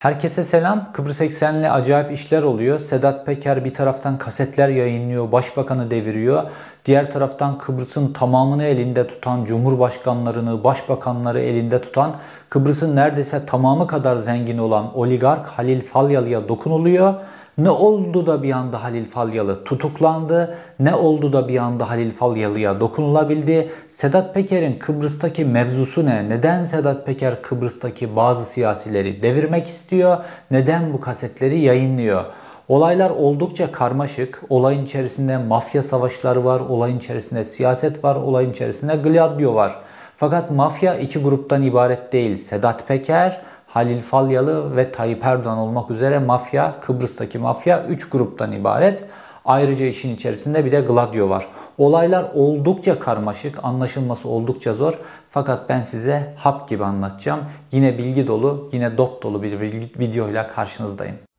[0.00, 0.92] Herkese selam.
[0.92, 2.78] Kıbrıs eksenli acayip işler oluyor.
[2.78, 6.42] Sedat Peker bir taraftan kasetler yayınlıyor, başbakanı deviriyor.
[6.84, 12.14] Diğer taraftan Kıbrıs'ın tamamını elinde tutan, cumhurbaşkanlarını, başbakanları elinde tutan,
[12.50, 17.14] Kıbrıs'ın neredeyse tamamı kadar zengin olan oligark Halil Falyalı'ya dokunuluyor.
[17.60, 20.58] Ne oldu da bir anda Halil Falyalı tutuklandı?
[20.78, 23.70] Ne oldu da bir anda Halil Falyalı'ya dokunulabildi?
[23.88, 26.28] Sedat Peker'in Kıbrıs'taki mevzusu ne?
[26.28, 30.16] Neden Sedat Peker Kıbrıs'taki bazı siyasileri devirmek istiyor?
[30.50, 32.24] Neden bu kasetleri yayınlıyor?
[32.68, 34.42] Olaylar oldukça karmaşık.
[34.48, 39.76] Olayın içerisinde mafya savaşları var, olayın içerisinde siyaset var, olayın içerisinde Gladio var.
[40.16, 42.36] Fakat mafya iki gruptan ibaret değil.
[42.36, 43.40] Sedat Peker
[43.74, 49.04] Halil Falyalı ve Tayyip Erdoğan olmak üzere mafya, Kıbrıs'taki mafya 3 gruptan ibaret.
[49.44, 51.48] Ayrıca işin içerisinde bir de Gladio var.
[51.78, 54.98] Olaylar oldukça karmaşık, anlaşılması oldukça zor.
[55.30, 57.40] Fakat ben size hap gibi anlatacağım.
[57.72, 59.60] Yine bilgi dolu, yine dop dolu bir
[59.98, 61.29] videoyla karşınızdayım.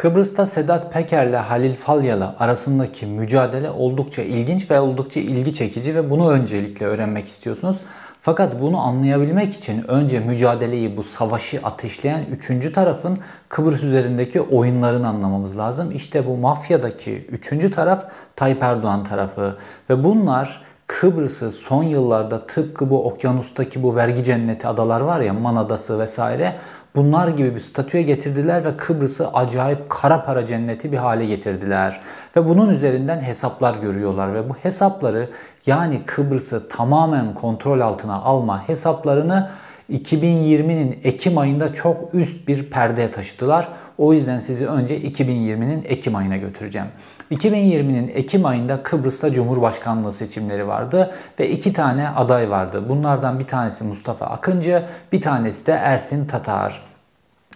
[0.00, 6.10] Kıbrıs'ta Sedat Peker ile Halil Falyalı arasındaki mücadele oldukça ilginç ve oldukça ilgi çekici ve
[6.10, 7.80] bunu öncelikle öğrenmek istiyorsunuz.
[8.22, 15.58] Fakat bunu anlayabilmek için önce mücadeleyi, bu savaşı ateşleyen üçüncü tarafın Kıbrıs üzerindeki oyunlarını anlamamız
[15.58, 15.90] lazım.
[15.92, 18.04] İşte bu mafyadaki üçüncü taraf
[18.36, 19.56] Tayyip Erdoğan tarafı
[19.90, 25.56] ve bunlar Kıbrıs'ı son yıllarda tıpkı bu okyanustaki bu vergi cenneti adalar var ya Man
[25.56, 26.56] Adası vesaire
[26.96, 32.00] bunlar gibi bir statüye getirdiler ve Kıbrıs'ı acayip kara para cenneti bir hale getirdiler.
[32.36, 35.28] Ve bunun üzerinden hesaplar görüyorlar ve bu hesapları
[35.66, 39.50] yani Kıbrıs'ı tamamen kontrol altına alma hesaplarını
[39.92, 43.68] 2020'nin Ekim ayında çok üst bir perdeye taşıdılar.
[43.98, 46.88] O yüzden sizi önce 2020'nin Ekim ayına götüreceğim.
[47.30, 52.88] 2020'nin Ekim ayında Kıbrıs'ta Cumhurbaşkanlığı seçimleri vardı ve iki tane aday vardı.
[52.88, 56.82] Bunlardan bir tanesi Mustafa Akıncı, bir tanesi de Ersin Tatar.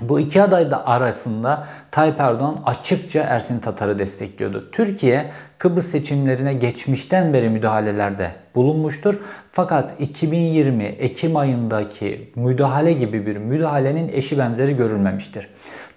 [0.01, 4.71] Bu iki aday da arasında Tayyip Erdoğan açıkça Ersin Tatar'ı destekliyordu.
[4.73, 9.21] Türkiye Kıbrıs seçimlerine geçmişten beri müdahalelerde bulunmuştur.
[9.51, 15.49] Fakat 2020 Ekim ayındaki müdahale gibi bir müdahalenin eşi benzeri görülmemiştir.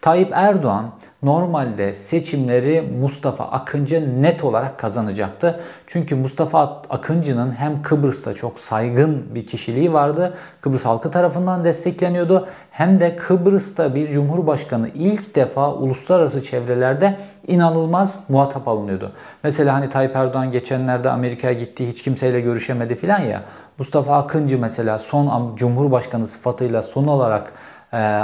[0.02, 0.92] Tayyip Erdoğan
[1.24, 5.60] normalde seçimleri Mustafa Akıncı net olarak kazanacaktı.
[5.88, 10.34] Çünkü Mustafa Akıncı'nın hem Kıbrıs'ta çok saygın bir kişiliği vardı.
[10.62, 12.48] Kıbrıs halkı tarafından destekleniyordu.
[12.72, 17.18] Hem de Kıbrıs'ta bir cumhurbaşkanı ilk defa uluslararası çevrelerde
[17.48, 19.12] inanılmaz muhatap alınıyordu.
[19.44, 23.44] Mesela hani Tayyip Erdoğan geçenlerde Amerika'ya gitti hiç kimseyle görüşemedi filan ya.
[23.78, 27.54] Mustafa Akıncı mesela son cumhurbaşkanı sıfatıyla son olarak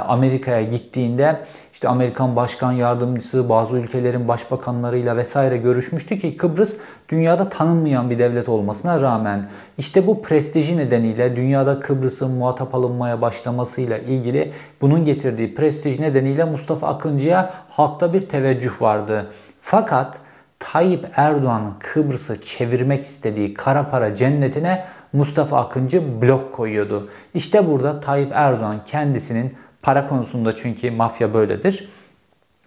[0.08, 1.40] Amerika'ya gittiğinde
[1.74, 6.76] işte Amerikan Başkan Yardımcısı, bazı ülkelerin başbakanlarıyla vesaire görüşmüştü ki Kıbrıs
[7.10, 13.98] dünyada tanınmayan bir devlet olmasına rağmen işte bu prestiji nedeniyle dünyada Kıbrıs'ın muhatap alınmaya başlamasıyla
[13.98, 14.52] ilgili
[14.82, 19.28] bunun getirdiği prestij nedeniyle Mustafa Akıncı'ya halkta bir teveccüh vardı.
[19.62, 20.18] Fakat
[20.60, 27.10] Tayyip Erdoğan'ın Kıbrıs'ı çevirmek istediği kara para cennetine Mustafa Akıncı blok koyuyordu.
[27.34, 31.90] İşte burada Tayyip Erdoğan kendisinin Para konusunda çünkü mafya böyledir.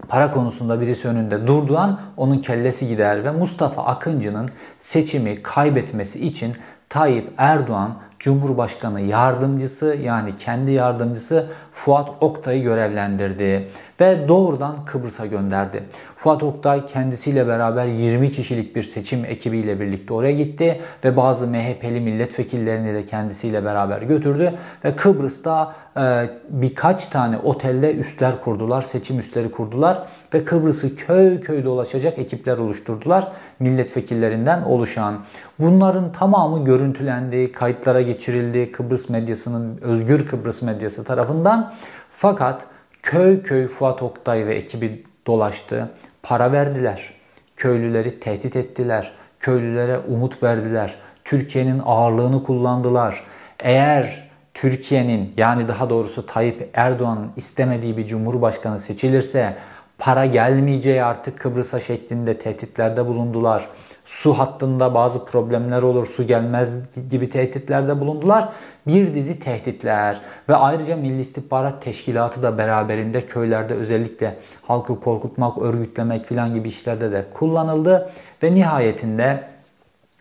[0.08, 6.56] Para konusunda birisi önünde durduğu an onun kellesi gider ve Mustafa Akıncı'nın seçimi kaybetmesi için
[6.88, 13.70] Tayyip Erdoğan Cumhurbaşkanı yardımcısı yani kendi yardımcısı Fuat Oktay'ı görevlendirdi
[14.00, 15.82] ve doğrudan Kıbrıs'a gönderdi.
[16.26, 22.00] Fuat Oktay kendisiyle beraber 20 kişilik bir seçim ekibiyle birlikte oraya gitti ve bazı MHP'li
[22.00, 24.54] milletvekillerini de kendisiyle beraber götürdü
[24.84, 31.64] ve Kıbrıs'ta e, birkaç tane otelde üstler kurdular, seçim üstleri kurdular ve Kıbrıs'ı köy köy
[31.64, 33.28] dolaşacak ekipler oluşturdular
[33.60, 35.18] milletvekillerinden oluşan.
[35.58, 41.72] Bunların tamamı görüntülendi, kayıtlara geçirildi Kıbrıs medyasının, Özgür Kıbrıs medyası tarafından.
[42.16, 42.64] Fakat
[43.02, 45.90] köy köy Fuat Oktay ve ekibi dolaştı.
[46.28, 47.12] Para verdiler.
[47.56, 49.12] Köylüleri tehdit ettiler.
[49.40, 50.94] Köylülere umut verdiler.
[51.24, 53.24] Türkiye'nin ağırlığını kullandılar.
[53.60, 59.56] Eğer Türkiye'nin yani daha doğrusu Tayyip Erdoğan'ın istemediği bir cumhurbaşkanı seçilirse
[59.98, 63.68] para gelmeyeceği artık Kıbrıs'a şeklinde tehditlerde bulundular
[64.04, 66.74] su hattında bazı problemler olur, su gelmez
[67.10, 68.48] gibi tehditlerde bulundular.
[68.86, 76.26] Bir dizi tehditler ve ayrıca Milli İstihbarat Teşkilatı da beraberinde köylerde özellikle halkı korkutmak, örgütlemek
[76.26, 78.10] filan gibi işlerde de kullanıldı.
[78.42, 79.42] Ve nihayetinde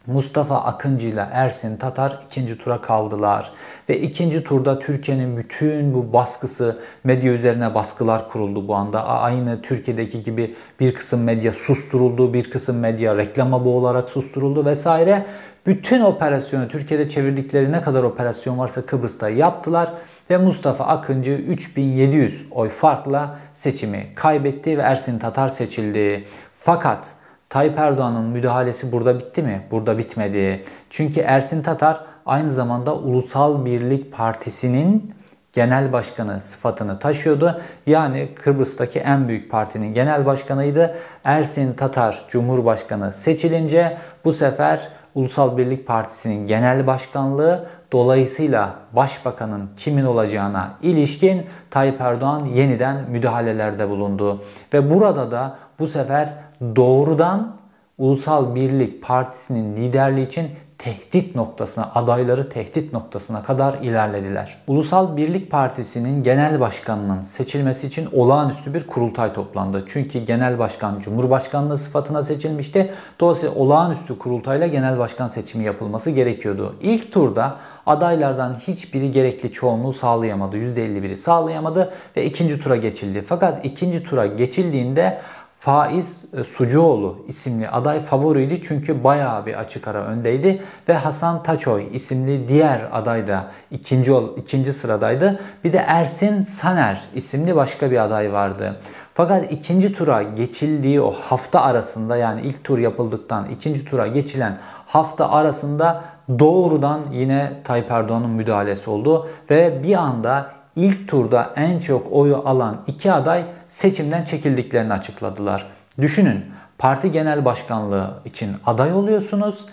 [0.08, 3.52] Mustafa Akıncı ile Ersin Tatar ikinci tura kaldılar.
[3.90, 9.06] Ve ikinci turda Türkiye'nin bütün bu baskısı, medya üzerine baskılar kuruldu bu anda.
[9.06, 15.26] Aynı Türkiye'deki gibi bir kısım medya susturuldu, bir kısım medya reklama boğularak susturuldu vesaire.
[15.66, 19.90] Bütün operasyonu Türkiye'de çevirdikleri ne kadar operasyon varsa Kıbrıs'ta yaptılar
[20.30, 26.26] ve Mustafa Akıncı 3700 oy farkla seçimi kaybetti ve Ersin Tatar seçildi.
[26.58, 27.14] Fakat
[27.50, 29.62] Tayyip Erdoğan'ın müdahalesi burada bitti mi?
[29.72, 30.64] Burada bitmedi.
[30.90, 35.14] Çünkü Ersin Tatar aynı zamanda Ulusal Birlik Partisi'nin
[35.54, 37.62] genel başkanı sıfatını taşıyordu.
[37.88, 40.98] Yani Kıbrıs'taki en büyük partinin genel başkanıydı.
[41.24, 50.74] Ersin Tatar Cumhurbaşkanı seçilince bu sefer Ulusal Birlik Partisi'nin genel başkanlığı dolayısıyla başbakanın kimin olacağına
[50.82, 54.44] ilişkin Tayyip Erdoğan yeniden müdahalelerde bulundu.
[54.74, 56.30] Ve burada da bu sefer
[56.76, 57.56] doğrudan
[57.98, 60.50] Ulusal Birlik Partisi'nin liderliği için
[60.86, 64.58] tehdit noktasına, adayları tehdit noktasına kadar ilerlediler.
[64.68, 69.84] Ulusal Birlik Partisi'nin genel başkanının seçilmesi için olağanüstü bir kurultay toplandı.
[69.88, 72.94] Çünkü genel başkan Cumhurbaşkanlığı sıfatına seçilmişti.
[73.20, 76.76] Dolayısıyla olağanüstü kurultayla genel başkan seçimi yapılması gerekiyordu.
[76.82, 77.56] İlk turda
[77.86, 80.58] adaylardan hiçbiri gerekli çoğunluğu sağlayamadı.
[80.58, 83.24] %51'i sağlayamadı ve ikinci tura geçildi.
[83.28, 85.22] Fakat ikinci tura geçildiğinde
[85.60, 91.88] Faiz e, Sucuoğlu isimli aday favoriydi çünkü bayağı bir açık ara öndeydi ve Hasan Taçoy
[91.94, 95.40] isimli diğer aday da ikinci, ikinci sıradaydı.
[95.64, 98.76] Bir de Ersin Saner isimli başka bir aday vardı.
[99.14, 104.58] Fakat ikinci tura geçildiği o hafta arasında yani ilk tur yapıldıktan ikinci tura geçilen
[104.88, 106.04] hafta arasında
[106.40, 112.78] doğrudan yine Tayyip Erdoğan'ın müdahalesi oldu ve bir anda ilk turda en çok oyu alan
[112.88, 115.68] iki aday seçimden çekildiklerini açıkladılar.
[116.02, 116.46] Düşünün
[116.78, 119.66] parti genel başkanlığı için aday oluyorsunuz.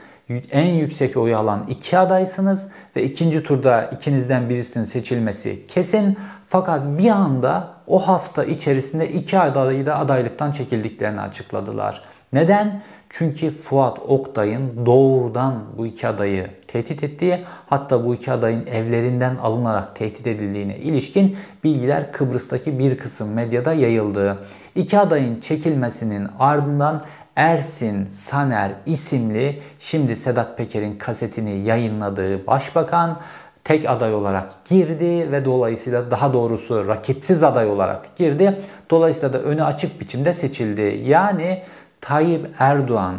[0.51, 6.19] En yüksek oyu alan iki adaysınız ve ikinci turda ikinizden birisinin seçilmesi kesin.
[6.49, 12.03] Fakat bir anda o hafta içerisinde iki adayı da adaylıktan çekildiklerini açıkladılar.
[12.33, 12.83] Neden?
[13.15, 19.97] Çünkü Fuat Oktay'ın doğrudan bu iki adayı tehdit ettiği hatta bu iki adayın evlerinden alınarak
[19.97, 24.39] tehdit edildiğine ilişkin bilgiler Kıbrıs'taki bir kısım medyada yayıldı.
[24.75, 27.03] İki adayın çekilmesinin ardından
[27.37, 33.19] Ersin Saner isimli şimdi Sedat Peker'in kasetini yayınladığı başbakan
[33.65, 38.61] tek aday olarak girdi ve dolayısıyla daha doğrusu rakipsiz aday olarak girdi.
[38.91, 41.03] Dolayısıyla da önü açık biçimde seçildi.
[41.07, 41.63] Yani
[42.03, 43.15] Tayyip Erdoğan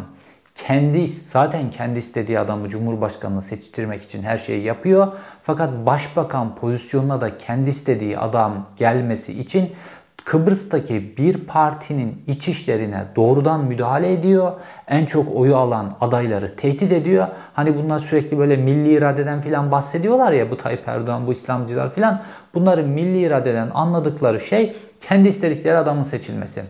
[0.54, 5.12] kendi zaten kendi istediği adamı Cumhurbaşkanını seçtirmek için her şeyi yapıyor.
[5.42, 9.72] Fakat başbakan pozisyonuna da kendi istediği adam gelmesi için
[10.24, 14.52] Kıbrıs'taki bir partinin iç işlerine doğrudan müdahale ediyor.
[14.88, 17.28] En çok oyu alan adayları tehdit ediyor.
[17.54, 22.22] Hani bunlar sürekli böyle milli iradeden filan bahsediyorlar ya bu Tayyip Erdoğan, bu İslamcılar filan.
[22.54, 26.62] Bunların milli iradeden anladıkları şey kendi istedikleri adamın seçilmesi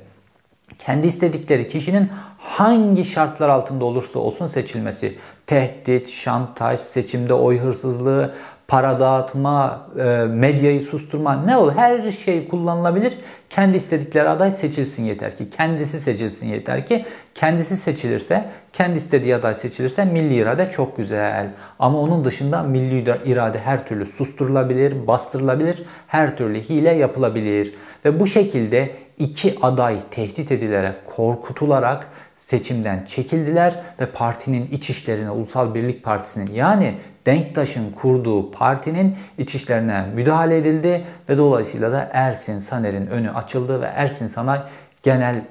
[0.78, 5.18] kendi istedikleri kişinin hangi şartlar altında olursa olsun seçilmesi.
[5.46, 8.34] Tehdit, şantaj, seçimde oy hırsızlığı,
[8.68, 13.18] para dağıtma, e, medyayı susturma ne olur her şey kullanılabilir.
[13.50, 15.50] Kendi istedikleri aday seçilsin yeter ki.
[15.50, 17.04] Kendisi seçilsin yeter ki.
[17.34, 21.50] Kendisi seçilirse, kendi istediği aday seçilirse milli irade çok güzel.
[21.78, 27.74] Ama onun dışında milli irade her türlü susturulabilir, bastırılabilir, her türlü hile yapılabilir.
[28.04, 35.74] Ve bu şekilde iki aday tehdit edilerek, korkutularak seçimden çekildiler ve partinin iç işlerine, Ulusal
[35.74, 36.94] Birlik Partisi'nin yani
[37.26, 43.86] Denktaş'ın kurduğu partinin iç işlerine müdahale edildi ve dolayısıyla da Ersin Saner'in önü açıldı ve
[43.86, 44.62] Ersin Saner
[45.02, 45.44] genel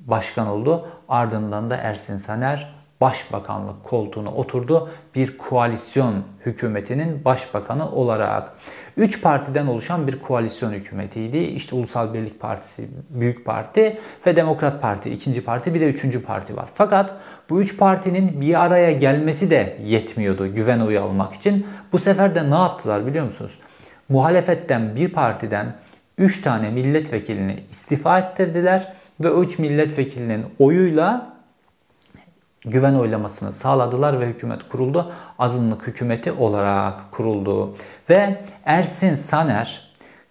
[0.00, 0.88] başkan oldu.
[1.08, 6.14] Ardından da Ersin Saner başbakanlık koltuğuna oturdu bir koalisyon
[6.46, 8.52] hükümetinin başbakanı olarak.
[8.96, 11.38] Üç partiden oluşan bir koalisyon hükümetiydi.
[11.38, 16.56] İşte Ulusal Birlik Partisi, Büyük Parti ve Demokrat Parti, ikinci parti bir de üçüncü parti
[16.56, 16.68] var.
[16.74, 17.14] Fakat
[17.50, 21.66] bu üç partinin bir araya gelmesi de yetmiyordu güven oyu almak için.
[21.92, 23.58] Bu sefer de ne yaptılar biliyor musunuz?
[24.08, 25.74] Muhalefetten bir partiden
[26.18, 31.33] üç tane milletvekilini istifa ettirdiler ve o üç milletvekilinin oyuyla
[32.64, 35.12] güven oylamasını sağladılar ve hükümet kuruldu.
[35.38, 37.76] Azınlık hükümeti olarak kuruldu.
[38.10, 39.84] Ve Ersin Saner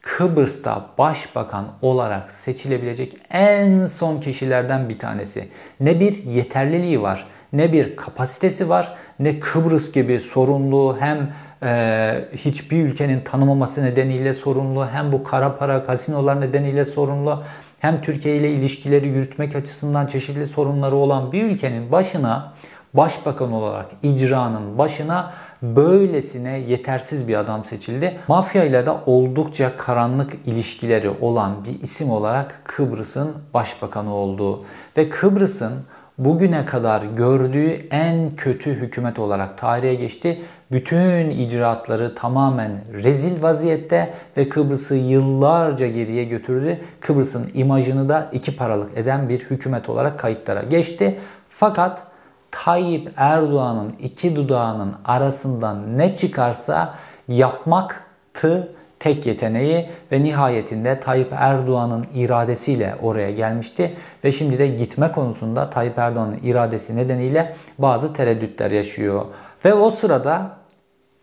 [0.04, 5.48] Kıbrıs'ta başbakan olarak seçilebilecek en son kişilerden bir tanesi.
[5.80, 12.86] Ne bir yeterliliği var, ne bir kapasitesi var, ne Kıbrıs gibi sorunlu hem e, hiçbir
[12.86, 17.44] ülkenin tanımaması nedeniyle sorumlu, hem bu kara para kasinolar nedeniyle sorumlu,
[17.84, 22.54] hem Türkiye ile ilişkileri yürütmek açısından çeşitli sorunları olan bir ülkenin başına
[22.94, 28.18] başbakan olarak icranın başına böylesine yetersiz bir adam seçildi.
[28.28, 34.64] Mafya ile de oldukça karanlık ilişkileri olan bir isim olarak Kıbrıs'ın başbakanı oldu.
[34.98, 35.74] Ve Kıbrıs'ın
[36.18, 40.42] bugüne kadar gördüğü en kötü hükümet olarak tarihe geçti.
[40.74, 46.80] Bütün icraatları tamamen rezil vaziyette ve Kıbrıs'ı yıllarca geriye götürdü.
[47.00, 51.20] Kıbrıs'ın imajını da iki paralık eden bir hükümet olarak kayıtlara geçti.
[51.50, 52.04] Fakat
[52.52, 56.94] Tayyip Erdoğan'ın iki dudağının arasından ne çıkarsa
[57.28, 65.70] yapmaktı tek yeteneği ve nihayetinde Tayyip Erdoğan'ın iradesiyle oraya gelmişti ve şimdi de gitme konusunda
[65.70, 69.26] Tayyip Erdoğan'ın iradesi nedeniyle bazı tereddütler yaşıyor.
[69.66, 70.63] Ve o sırada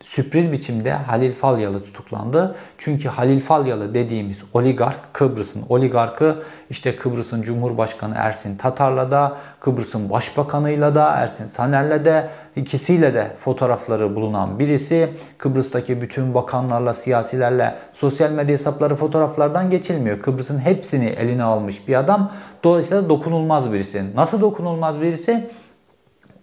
[0.01, 2.55] sürpriz biçimde Halil Falyalı tutuklandı.
[2.77, 10.95] Çünkü Halil Falyalı dediğimiz oligark Kıbrıs'ın oligarkı işte Kıbrıs'ın Cumhurbaşkanı Ersin Tatar'la da Kıbrıs'ın Başbakanı'yla
[10.95, 15.09] da Ersin Saner'le de ikisiyle de fotoğrafları bulunan birisi.
[15.37, 20.19] Kıbrıs'taki bütün bakanlarla, siyasilerle sosyal medya hesapları fotoğraflardan geçilmiyor.
[20.19, 22.31] Kıbrıs'ın hepsini eline almış bir adam.
[22.63, 24.15] Dolayısıyla dokunulmaz birisi.
[24.15, 25.49] Nasıl dokunulmaz birisi?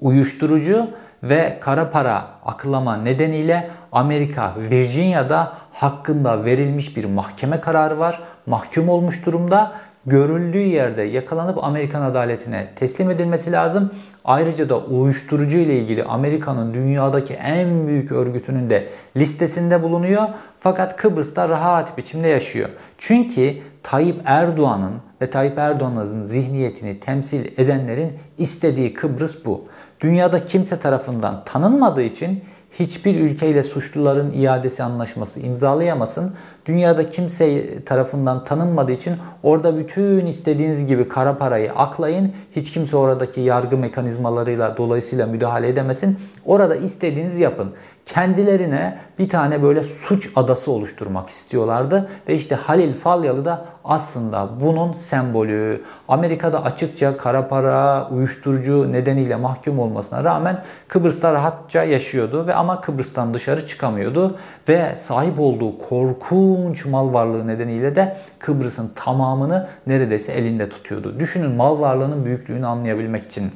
[0.00, 0.88] Uyuşturucu
[1.22, 8.20] ve kara para akıllama nedeniyle Amerika Virginia'da hakkında verilmiş bir mahkeme kararı var.
[8.46, 9.72] Mahkum olmuş durumda.
[10.06, 13.90] Görüldüğü yerde yakalanıp Amerikan adaletine teslim edilmesi lazım.
[14.24, 20.22] Ayrıca da uyuşturucu ile ilgili Amerika'nın dünyadaki en büyük örgütünün de listesinde bulunuyor.
[20.60, 22.68] Fakat Kıbrıs'ta rahat biçimde yaşıyor.
[22.98, 29.64] Çünkü Tayyip Erdoğan'ın ve Tayyip Erdoğan'ın zihniyetini temsil edenlerin istediği Kıbrıs bu
[30.00, 32.42] dünyada kimse tarafından tanınmadığı için
[32.78, 36.34] hiçbir ülkeyle suçluların iadesi anlaşması imzalayamasın.
[36.66, 42.32] Dünyada kimse tarafından tanınmadığı için orada bütün istediğiniz gibi kara parayı aklayın.
[42.56, 46.18] Hiç kimse oradaki yargı mekanizmalarıyla dolayısıyla müdahale edemesin.
[46.46, 47.72] Orada istediğiniz yapın
[48.08, 52.10] kendilerine bir tane böyle suç adası oluşturmak istiyorlardı.
[52.28, 55.82] Ve işte Halil Falyalı da aslında bunun sembolü.
[56.08, 63.34] Amerika'da açıkça kara para, uyuşturucu nedeniyle mahkum olmasına rağmen Kıbrıs'ta rahatça yaşıyordu ve ama Kıbrıs'tan
[63.34, 64.38] dışarı çıkamıyordu
[64.68, 71.14] ve sahip olduğu korkunç mal varlığı nedeniyle de Kıbrıs'ın tamamını neredeyse elinde tutuyordu.
[71.18, 73.52] Düşünün mal varlığının büyüklüğünü anlayabilmek için.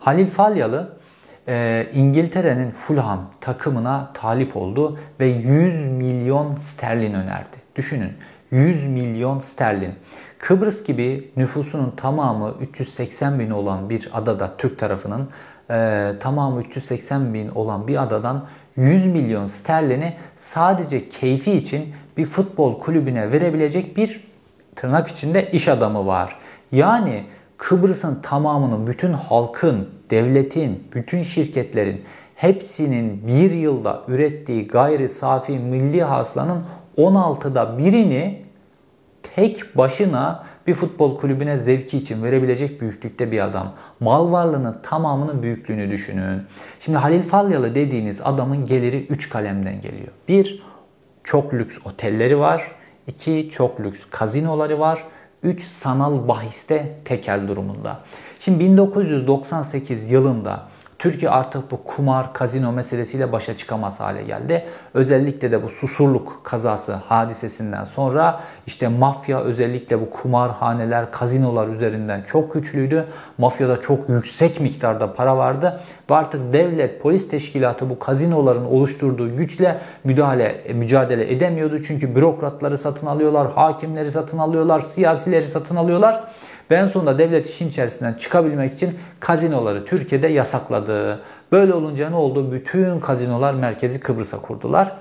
[0.00, 0.88] Halil Falyalı
[1.48, 7.56] e, İngiltere'nin Fulham takımına talip oldu ve 100 milyon sterlin önerdi.
[7.76, 8.12] Düşünün
[8.50, 9.94] 100 milyon sterlin.
[10.38, 15.28] Kıbrıs gibi nüfusunun tamamı 380 bin olan bir adada Türk tarafının
[15.70, 18.44] e, tamamı 380 bin olan bir adadan
[18.76, 24.24] 100 milyon sterlini sadece keyfi için bir futbol kulübüne verebilecek bir
[24.76, 26.36] tırnak içinde iş adamı var.
[26.72, 27.24] Yani
[27.56, 32.02] Kıbrıs'ın tamamının bütün halkın devletin, bütün şirketlerin
[32.34, 36.64] hepsinin bir yılda ürettiği gayri safi milli hasılanın
[36.98, 38.44] 16'da birini
[39.34, 43.72] tek başına bir futbol kulübüne zevki için verebilecek büyüklükte bir adam.
[44.00, 46.42] Mal varlığının tamamının büyüklüğünü düşünün.
[46.80, 50.08] Şimdi Halil Falyalı dediğiniz adamın geliri 3 kalemden geliyor.
[50.28, 50.62] 1.
[51.24, 52.72] Çok lüks otelleri var.
[53.06, 53.48] 2.
[53.50, 55.04] Çok lüks kazinoları var.
[55.42, 55.62] 3.
[55.62, 58.00] Sanal bahiste tekel durumunda.
[58.44, 60.62] Şimdi 1998 yılında
[60.98, 64.64] Türkiye artık bu kumar, kazino meselesiyle başa çıkamaz hale geldi.
[64.94, 72.54] Özellikle de bu Susurluk kazası hadisesinden sonra işte mafya özellikle bu kumarhaneler, kazinolar üzerinden çok
[72.54, 73.04] güçlüydü.
[73.38, 79.80] Mafyada çok yüksek miktarda para vardı ve artık devlet, polis teşkilatı bu kazinoların oluşturduğu güçle
[80.04, 81.82] müdahale, mücadele edemiyordu.
[81.82, 86.24] Çünkü bürokratları satın alıyorlar, hakimleri satın alıyorlar, siyasileri satın alıyorlar.
[86.70, 91.20] Ve en sonunda devlet işin içerisinden çıkabilmek için kazinoları Türkiye'de yasakladı.
[91.52, 92.52] Böyle olunca ne oldu?
[92.52, 94.92] Bütün kazinolar merkezi Kıbrıs'a kurdular.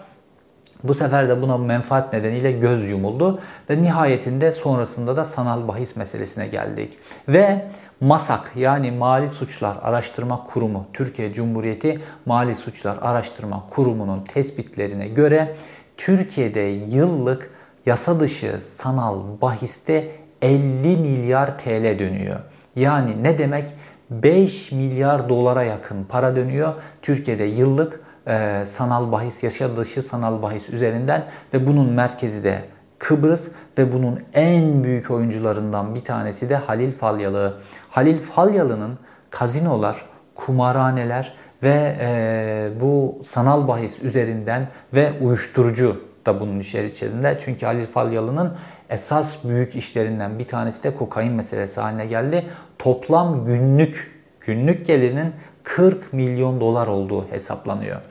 [0.83, 3.39] Bu sefer de buna menfaat nedeniyle göz yumuldu
[3.69, 6.97] ve nihayetinde sonrasında da sanal bahis meselesine geldik.
[7.27, 7.65] Ve
[8.01, 15.55] MASAK yani Mali Suçlar Araştırma Kurumu, Türkiye Cumhuriyeti Mali Suçlar Araştırma Kurumu'nun tespitlerine göre
[15.97, 17.49] Türkiye'de yıllık
[17.85, 20.11] yasa dışı sanal bahiste
[20.43, 22.39] 50 milyar TL dönüyor.
[22.75, 23.73] Yani ne demek?
[24.09, 26.73] 5 milyar dolara yakın para dönüyor.
[27.01, 32.61] Türkiye'de yıllık e, sanal bahis, yaşa dışı sanal bahis üzerinden ve bunun merkezi de
[32.99, 37.57] Kıbrıs ve bunun en büyük oyuncularından bir tanesi de Halil Falyalı.
[37.89, 41.33] Halil Falyalı'nın kazinolar, kumarhaneler
[41.63, 47.37] ve e, bu sanal bahis üzerinden ve uyuşturucu da bunun içerisinde.
[47.39, 48.53] Çünkü Halil Falyalı'nın
[48.93, 52.45] esas büyük işlerinden bir tanesi de kokain meselesi haline geldi.
[52.79, 54.13] Toplam günlük
[54.45, 55.33] Günlük gelirinin
[55.63, 58.01] 40 milyon dolar olduğu hesaplanıyor.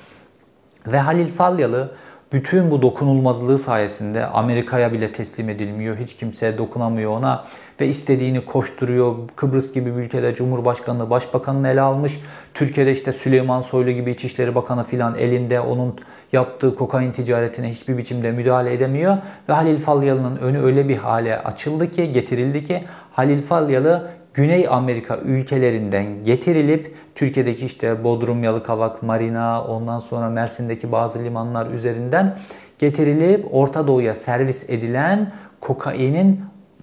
[0.87, 1.95] Ve Halil Falyalı
[2.33, 5.97] bütün bu dokunulmazlığı sayesinde Amerika'ya bile teslim edilmiyor.
[5.97, 7.45] Hiç kimse dokunamıyor ona
[7.81, 9.15] ve istediğini koşturuyor.
[9.37, 12.21] Kıbrıs gibi bir ülkede Cumhurbaşkanlığı, Başbakanını ele almış.
[12.55, 15.99] Türkiye'de işte Süleyman Soylu gibi İçişleri Bakanı filan elinde onun
[16.33, 19.17] yaptığı kokain ticaretine hiçbir biçimde müdahale edemiyor.
[19.49, 25.17] Ve Halil Falyalı'nın önü öyle bir hale açıldı ki, getirildi ki Halil Falyalı Güney Amerika
[25.17, 32.37] ülkelerinden getirilip Türkiye'deki işte Bodrum, Yalıkavak, Marina, ondan sonra Mersin'deki bazı limanlar üzerinden
[32.79, 36.41] getirilip Orta Doğu'ya servis edilen kokainin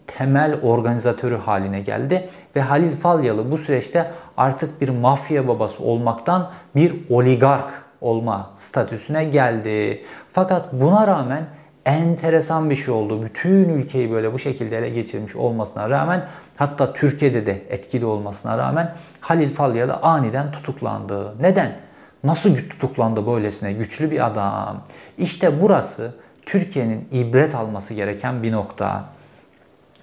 [0.07, 6.95] temel organizatörü haline geldi ve Halil Falyalı bu süreçte artık bir mafya babası olmaktan bir
[7.09, 10.03] oligark olma statüsüne geldi.
[10.31, 11.45] Fakat buna rağmen
[11.85, 13.23] enteresan bir şey oldu.
[13.23, 16.25] Bütün ülkeyi böyle bu şekilde ele geçirmiş olmasına rağmen
[16.57, 21.35] hatta Türkiye'de de etkili olmasına rağmen Halil Falyalı aniden tutuklandı.
[21.41, 21.79] Neden?
[22.23, 24.81] Nasıl tutuklandı böylesine güçlü bir adam?
[25.17, 26.13] İşte burası
[26.45, 29.05] Türkiye'nin ibret alması gereken bir nokta.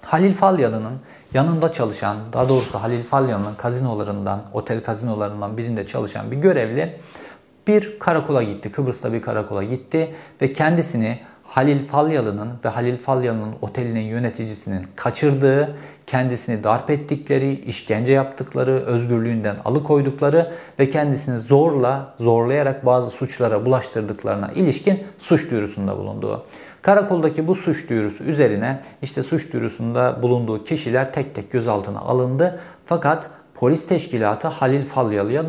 [0.01, 0.93] Halil Falyalı'nın
[1.33, 6.99] yanında çalışan, daha doğrusu Halil Falyalı'nın kazinolarından, otel kazinolarından birinde çalışan bir görevli
[7.67, 8.71] bir karakola gitti.
[8.71, 15.75] Kıbrıs'ta bir karakola gitti ve kendisini Halil Falyalı'nın ve Halil Falyalı'nın otelinin yöneticisinin kaçırdığı,
[16.07, 25.03] kendisini darp ettikleri, işkence yaptıkları, özgürlüğünden alıkoydukları ve kendisini zorla, zorlayarak bazı suçlara bulaştırdıklarına ilişkin
[25.19, 26.45] suç duyurusunda bulunduğu.
[26.81, 32.59] Karakoldaki bu suç duyurusu üzerine işte suç duyurusunda bulunduğu kişiler tek tek gözaltına alındı.
[32.85, 35.47] Fakat polis teşkilatı Halil Falyalı'ya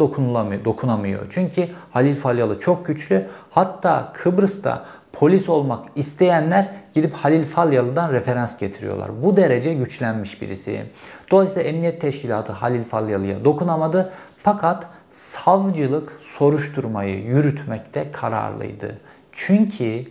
[0.65, 1.27] dokunamıyor.
[1.31, 3.27] Çünkü Halil Falyalı çok güçlü.
[3.51, 9.23] Hatta Kıbrıs'ta polis olmak isteyenler gidip Halil Falyalı'dan referans getiriyorlar.
[9.23, 10.83] Bu derece güçlenmiş birisi.
[11.31, 14.13] Dolayısıyla Emniyet Teşkilatı Halil Falyalı'ya dokunamadı.
[14.39, 18.99] Fakat savcılık soruşturmayı yürütmekte kararlıydı.
[19.33, 20.05] Çünkü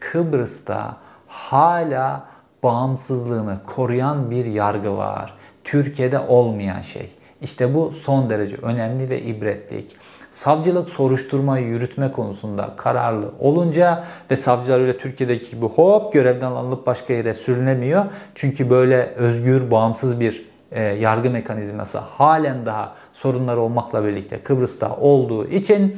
[0.00, 2.24] Kıbrıs'ta hala
[2.62, 5.34] bağımsızlığını koruyan bir yargı var.
[5.64, 7.10] Türkiye'de olmayan şey.
[7.42, 9.96] İşte bu son derece önemli ve ibretlik.
[10.30, 17.12] Savcılık soruşturmayı yürütme konusunda kararlı olunca ve savcılar öyle Türkiye'deki gibi hop görevden alınıp başka
[17.12, 18.04] yere sürünemiyor.
[18.34, 25.46] Çünkü böyle özgür, bağımsız bir e, yargı mekanizması halen daha sorunları olmakla birlikte Kıbrıs'ta olduğu
[25.46, 25.96] için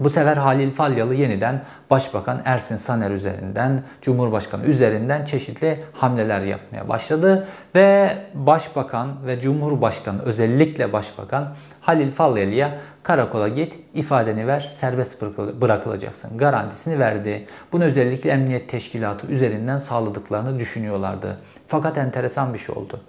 [0.00, 7.48] bu sefer Halil Falyalı yeniden Başbakan Ersin Saner üzerinden, Cumhurbaşkanı üzerinden çeşitli hamleler yapmaya başladı.
[7.74, 15.22] Ve Başbakan ve Cumhurbaşkanı özellikle Başbakan Halil Falyalı'ya karakola git, ifadeni ver, serbest
[15.60, 17.46] bırakılacaksın garantisini verdi.
[17.72, 21.36] Bunu özellikle emniyet teşkilatı üzerinden sağladıklarını düşünüyorlardı.
[21.66, 23.00] Fakat enteresan bir şey oldu.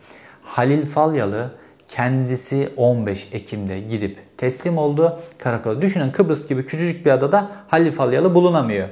[0.43, 1.51] Halil Falyalı
[1.91, 5.81] kendisi 15 Ekim'de gidip teslim oldu karakola.
[5.81, 8.87] Düşünün Kıbrıs gibi küçücük bir adada Halil Falyalı bulunamıyor.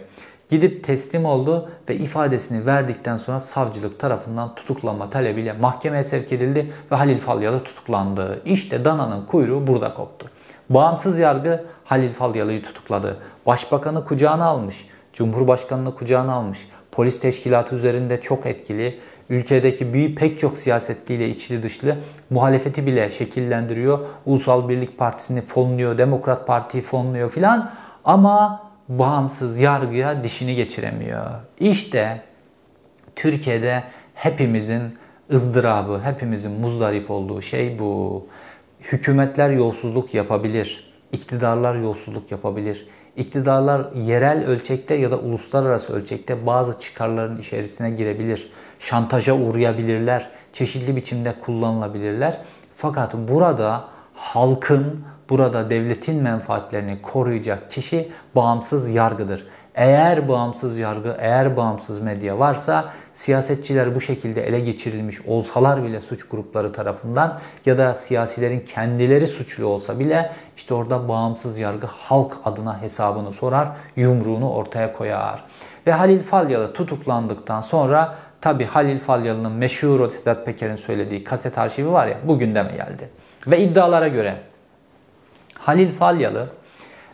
[0.49, 6.95] Gidip teslim oldu ve ifadesini verdikten sonra savcılık tarafından tutuklama talebiyle mahkemeye sevk edildi ve
[6.95, 8.41] Halil Falyalı tutuklandı.
[8.45, 10.29] İşte dananın kuyruğu burada koptu.
[10.69, 13.17] Bağımsız yargı Halil Falyalı'yı tutukladı.
[13.45, 14.87] Başbakanı kucağına almış.
[15.13, 16.67] Cumhurbaşkanını kucağına almış.
[16.91, 18.99] Polis teşkilatı üzerinde çok etkili.
[19.29, 21.97] Ülkedeki büyük pek çok siyasetliyle içli dışlı
[22.29, 23.99] muhalefeti bile şekillendiriyor.
[24.25, 27.71] Ulusal Birlik Partisi'ni fonluyor, Demokrat Parti'yi fonluyor filan.
[28.05, 31.25] Ama bağımsız yargıya dişini geçiremiyor.
[31.59, 32.21] İşte
[33.15, 34.81] Türkiye'de hepimizin
[35.31, 38.25] ızdırabı, hepimizin muzdarip olduğu şey bu.
[38.81, 42.87] Hükümetler yolsuzluk yapabilir, iktidarlar yolsuzluk yapabilir.
[43.17, 48.51] İktidarlar yerel ölçekte ya da uluslararası ölçekte bazı çıkarların içerisine girebilir.
[48.79, 52.37] Şantaja uğrayabilirler, çeşitli biçimde kullanılabilirler.
[52.75, 53.83] Fakat burada
[54.15, 59.47] halkın, burada devletin menfaatlerini koruyacak kişi bağımsız yargıdır.
[59.75, 66.27] Eğer bağımsız yargı, eğer bağımsız medya varsa siyasetçiler bu şekilde ele geçirilmiş olsalar bile suç
[66.27, 72.81] grupları tarafından ya da siyasilerin kendileri suçlu olsa bile işte orada bağımsız yargı halk adına
[72.81, 75.43] hesabını sorar, yumruğunu ortaya koyar.
[75.87, 82.07] Ve Halil Falyalı tutuklandıktan sonra tabi Halil Falyalı'nın meşhur Sedat Peker'in söylediği kaset arşivi var
[82.07, 83.09] ya bu gündeme geldi.
[83.47, 84.37] Ve iddialara göre
[85.53, 86.49] Halil Falyalı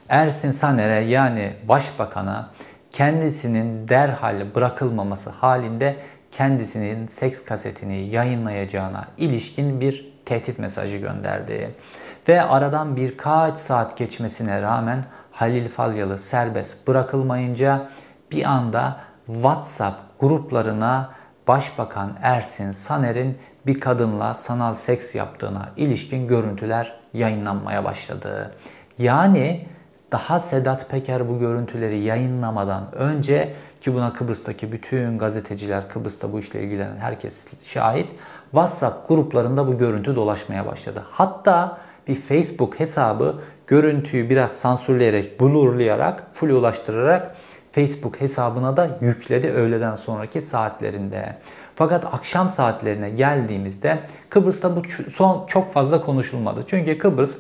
[0.09, 2.49] Ersin Saner'e yani başbakana
[2.91, 5.95] kendisinin derhal bırakılmaması halinde
[6.31, 11.71] kendisinin seks kasetini yayınlayacağına ilişkin bir tehdit mesajı gönderdi.
[12.27, 17.89] Ve aradan birkaç saat geçmesine rağmen Halil Falyalı serbest bırakılmayınca
[18.31, 21.09] bir anda WhatsApp gruplarına
[21.47, 28.51] Başbakan Ersin Saner'in bir kadınla sanal seks yaptığına ilişkin görüntüler yayınlanmaya başladı.
[28.97, 29.65] Yani
[30.11, 36.63] daha Sedat Peker bu görüntüleri yayınlamadan önce ki buna Kıbrıs'taki bütün gazeteciler, Kıbrıs'ta bu işle
[36.63, 38.09] ilgilenen herkes şahit.
[38.51, 41.03] WhatsApp gruplarında bu görüntü dolaşmaya başladı.
[41.11, 43.35] Hatta bir Facebook hesabı
[43.67, 47.35] görüntüyü biraz sansürleyerek, blurlayarak, full ulaştırarak
[47.75, 51.35] Facebook hesabına da yükledi öğleden sonraki saatlerinde.
[51.75, 56.63] Fakat akşam saatlerine geldiğimizde Kıbrıs'ta bu son çok fazla konuşulmadı.
[56.67, 57.37] Çünkü Kıbrıs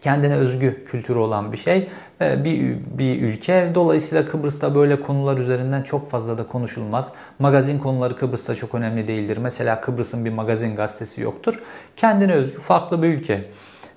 [0.00, 1.88] kendine özgü kültürü olan bir şey
[2.20, 3.70] bir, bir ülke.
[3.74, 7.12] Dolayısıyla Kıbrıs'ta böyle konular üzerinden çok fazla da konuşulmaz.
[7.38, 9.36] Magazin konuları Kıbrıs'ta çok önemli değildir.
[9.36, 11.60] Mesela Kıbrıs'ın bir magazin gazetesi yoktur.
[11.96, 13.44] Kendine özgü farklı bir ülke.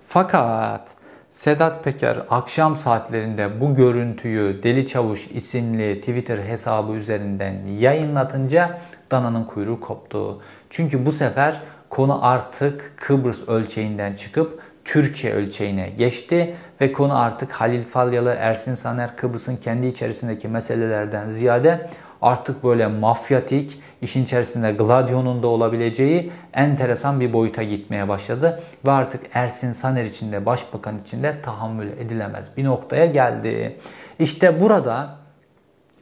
[0.08, 0.99] Fakat
[1.30, 9.80] Sedat Peker akşam saatlerinde bu görüntüyü Deli Çavuş isimli Twitter hesabı üzerinden yayınlatınca dananın kuyruğu
[9.80, 10.42] koptu.
[10.70, 17.84] Çünkü bu sefer konu artık Kıbrıs ölçeğinden çıkıp Türkiye ölçeğine geçti ve konu artık Halil
[17.84, 21.90] Falyalı, Ersin Saner, Kıbrıs'ın kendi içerisindeki meselelerden ziyade
[22.22, 28.64] artık böyle mafyatik, işin içerisinde Gladio'nun da olabileceği enteresan bir boyuta gitmeye başladı.
[28.86, 33.78] Ve artık Ersin Saner için de Başbakan için de tahammül edilemez bir noktaya geldi.
[34.20, 35.16] İşte burada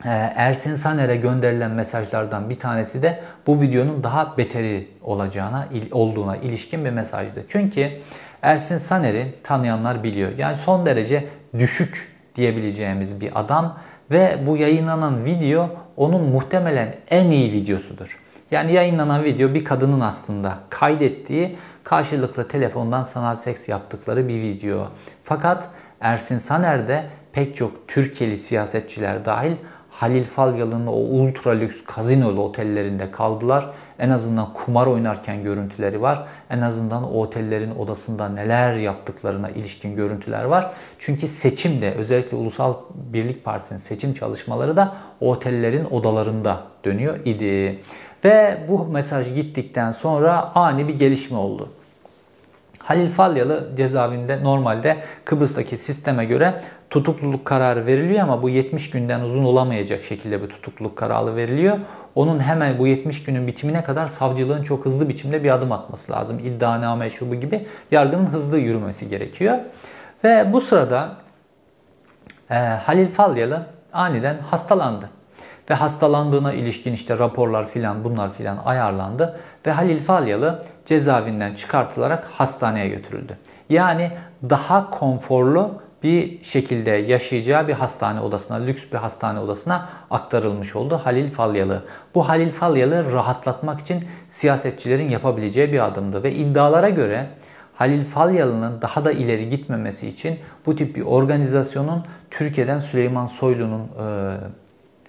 [0.06, 6.86] e, Ersin Saner'e gönderilen mesajlardan bir tanesi de bu videonun daha beteri olacağına olduğuna ilişkin
[6.86, 7.46] bir mesajdı.
[7.48, 7.90] Çünkü
[8.42, 10.32] Ersin Saner'i tanıyanlar biliyor.
[10.38, 11.28] Yani son derece
[11.60, 13.78] düşük diyebileceğimiz bir adam
[14.12, 18.20] ve bu yayınlanan video onun muhtemelen en iyi videosudur.
[18.52, 24.88] Yani yayınlanan video bir kadının aslında kaydettiği karşılıklı telefondan sanal seks yaptıkları bir video.
[25.24, 25.70] Fakat
[26.02, 29.54] Ersin Saner de pek çok Türkiye'li siyasetçiler dahil
[29.90, 33.70] Halil Falyalı'nın o ultra lüks kazinolu otellerinde kaldılar.
[34.00, 36.28] En azından kumar oynarken görüntüleri var.
[36.50, 40.72] En azından otellerin odasında neler yaptıklarına ilişkin görüntüler var.
[41.00, 47.80] Çünkü seçim de özellikle Ulusal Birlik Partisi'nin seçim çalışmaları da otellerin odalarında dönüyor idi.
[48.24, 51.70] Ve bu mesaj gittikten sonra ani bir gelişme oldu.
[52.88, 56.58] Halil Falyalı cezaevinde normalde Kıbrıs'taki sisteme göre
[56.90, 61.78] tutukluluk kararı veriliyor ama bu 70 günden uzun olamayacak şekilde bir tutukluluk kararı veriliyor.
[62.16, 66.40] Onun hemen bu 70 günün bitimine kadar savcılığın çok hızlı biçimde bir adım atması lazım.
[66.40, 69.58] İddianame şubu gibi yargının hızlı yürümesi gerekiyor.
[70.24, 71.16] Ve bu sırada
[72.50, 75.10] e, Halil Falyalı aniden hastalandı.
[75.70, 79.40] Ve hastalandığına ilişkin işte raporlar filan bunlar filan ayarlandı.
[79.68, 83.38] Ve Halil Falyalı cezaevinden çıkartılarak hastaneye götürüldü.
[83.70, 84.12] Yani
[84.50, 91.32] daha konforlu bir şekilde yaşayacağı bir hastane odasına, lüks bir hastane odasına aktarılmış oldu Halil
[91.32, 91.84] Falyalı.
[92.16, 97.28] Bu Halil Falyalı rahatlatmak için siyasetçilerin yapabileceği bir adımdı ve iddialara göre
[97.76, 104.38] Halil Falyalı'nın daha da ileri gitmemesi için bu tip bir organizasyonun Türkiye'den Süleyman Soylu'nun e,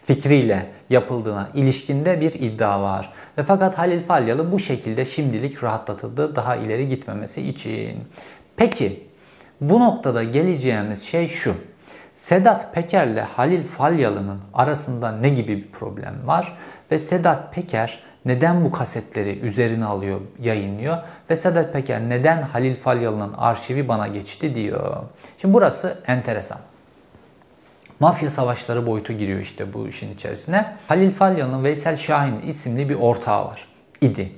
[0.09, 3.13] fikriyle yapıldığına ilişkinde bir iddia var.
[3.39, 8.05] Ve fakat Halil Falyalı bu şekilde şimdilik rahatlatıldı daha ileri gitmemesi için.
[8.57, 9.07] Peki
[9.61, 11.55] bu noktada geleceğimiz şey şu.
[12.15, 16.59] Sedat Peker ile Halil Falyalı'nın arasında ne gibi bir problem var?
[16.91, 20.99] Ve Sedat Peker neden bu kasetleri üzerine alıyor, yayınlıyor?
[21.31, 24.97] Ve Sedat Peker neden Halil Falyalı'nın arşivi bana geçti diyor.
[25.39, 26.59] Şimdi burası enteresan.
[28.01, 30.77] Mafya savaşları boyutu giriyor işte bu işin içerisine.
[30.89, 33.69] Halil Falyalı'nın Veysel Şahin isimli bir ortağı var.
[34.01, 34.33] idi.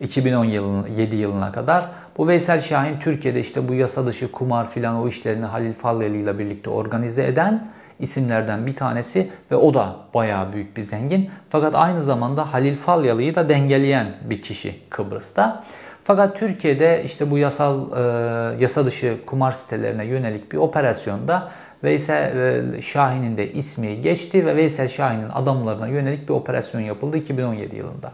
[0.00, 1.88] 2010 yılın 7 yılına kadar.
[2.18, 6.38] Bu Veysel Şahin Türkiye'de işte bu yasa dışı kumar filan o işlerini Halil Falyalı ile
[6.38, 7.68] birlikte organize eden
[7.98, 11.30] isimlerden bir tanesi ve o da bayağı büyük bir zengin.
[11.50, 15.64] Fakat aynı zamanda Halil Falyalı'yı da dengeleyen bir kişi Kıbrıs'ta.
[16.04, 21.50] Fakat Türkiye'de işte bu yasal e, yasa dışı kumar sitelerine yönelik bir operasyonda
[21.84, 27.76] Veysel e, Şahin'in de ismi geçti ve Veysel Şahin'in adamlarına yönelik bir operasyon yapıldı 2017
[27.76, 28.12] yılında.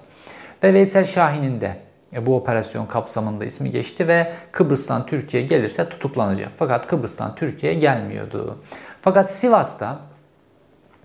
[0.62, 1.76] Ve Veysel Şahin'in de
[2.12, 6.48] e, bu operasyon kapsamında ismi geçti ve Kıbrıs'tan Türkiye gelirse tutuklanacak.
[6.59, 8.59] Fakat Kıbrıs'tan Türkiye gelmiyordu.
[9.02, 9.98] Fakat Sivas'ta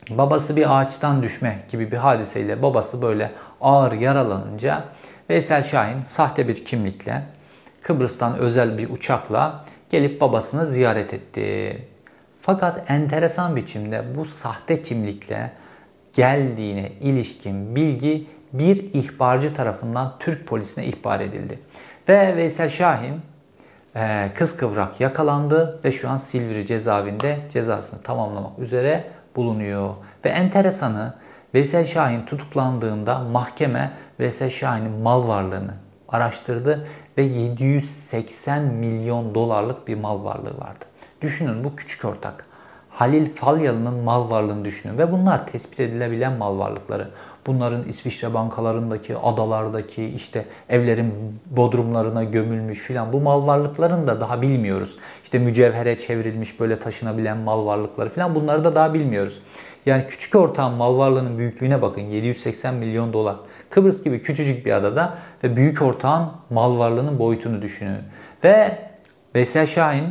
[0.09, 4.83] babası bir ağaçtan düşme gibi bir hadiseyle babası böyle ağır yaralanınca
[5.29, 7.23] Veysel Şahin sahte bir kimlikle
[7.81, 11.77] Kıbrıs'tan özel bir uçakla gelip babasını ziyaret etti.
[12.41, 15.51] Fakat enteresan biçimde bu sahte kimlikle
[16.13, 21.59] geldiğine ilişkin bilgi bir ihbarcı tarafından Türk polisine ihbar edildi.
[22.09, 23.21] Ve Veysel Şahin
[23.95, 29.03] e, kız kıvrak yakalandı ve şu an Silivri cezaevinde cezasını tamamlamak üzere
[29.35, 29.95] bulunuyor.
[30.25, 31.13] Ve enteresanı
[31.53, 35.73] Veysel Şahin tutuklandığında mahkeme Veysel Şahin'in mal varlığını
[36.09, 40.85] araştırdı ve 780 milyon dolarlık bir mal varlığı vardı.
[41.21, 42.45] Düşünün bu küçük ortak.
[42.89, 47.07] Halil Falyalı'nın mal varlığını düşünün ve bunlar tespit edilebilen mal varlıkları.
[47.47, 51.13] Bunların İsviçre bankalarındaki, adalardaki, işte evlerin
[51.45, 54.97] bodrumlarına gömülmüş filan bu mal varlıklarını da daha bilmiyoruz.
[55.23, 59.41] İşte mücevhere çevrilmiş böyle taşınabilen mal varlıkları filan bunları da daha bilmiyoruz.
[59.85, 63.35] Yani küçük ortağın mal varlığının büyüklüğüne bakın 780 milyon dolar.
[63.69, 67.99] Kıbrıs gibi küçücük bir adada ve büyük ortağın mal varlığının boyutunu düşünün.
[68.43, 68.77] Ve
[69.35, 70.05] Veysel Şahin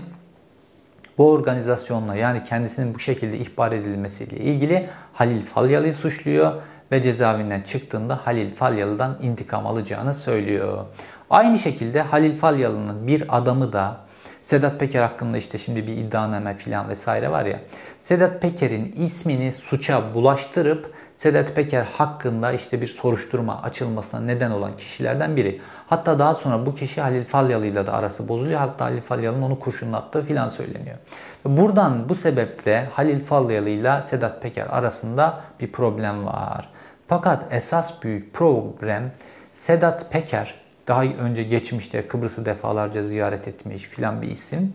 [1.21, 6.53] bu organizasyonla yani kendisinin bu şekilde ihbar edilmesiyle ilgili Halil Falyalı'yı suçluyor
[6.93, 10.85] ve cezaevinden çıktığında Halil Falyalı'dan intikam alacağını söylüyor.
[11.31, 13.97] Aynı şekilde Halil Falyalı'nın bir adamı da
[14.41, 17.61] Sedat Peker hakkında işte şimdi bir iddianame falan vesaire var ya.
[17.99, 25.37] Sedat Peker'in ismini suça bulaştırıp Sedat Peker hakkında işte bir soruşturma açılmasına neden olan kişilerden
[25.37, 25.61] biri.
[25.91, 28.61] Hatta daha sonra bu kişi Halil Falyalı ile de arası bozuluyor.
[28.61, 30.97] Hatta Halil Falyalı'nın onu kurşunlattığı filan söyleniyor.
[31.45, 36.69] Buradan bu sebeple Halil Falyalı ile Sedat Peker arasında bir problem var.
[37.09, 39.13] Fakat esas büyük problem
[39.53, 40.55] Sedat Peker
[40.89, 44.73] daha önce geçmişte Kıbrıs'ı defalarca ziyaret etmiş filan bir isim.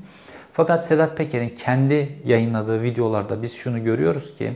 [0.54, 4.54] Fakat Sedat Peker'in kendi yayınladığı videolarda biz şunu görüyoruz ki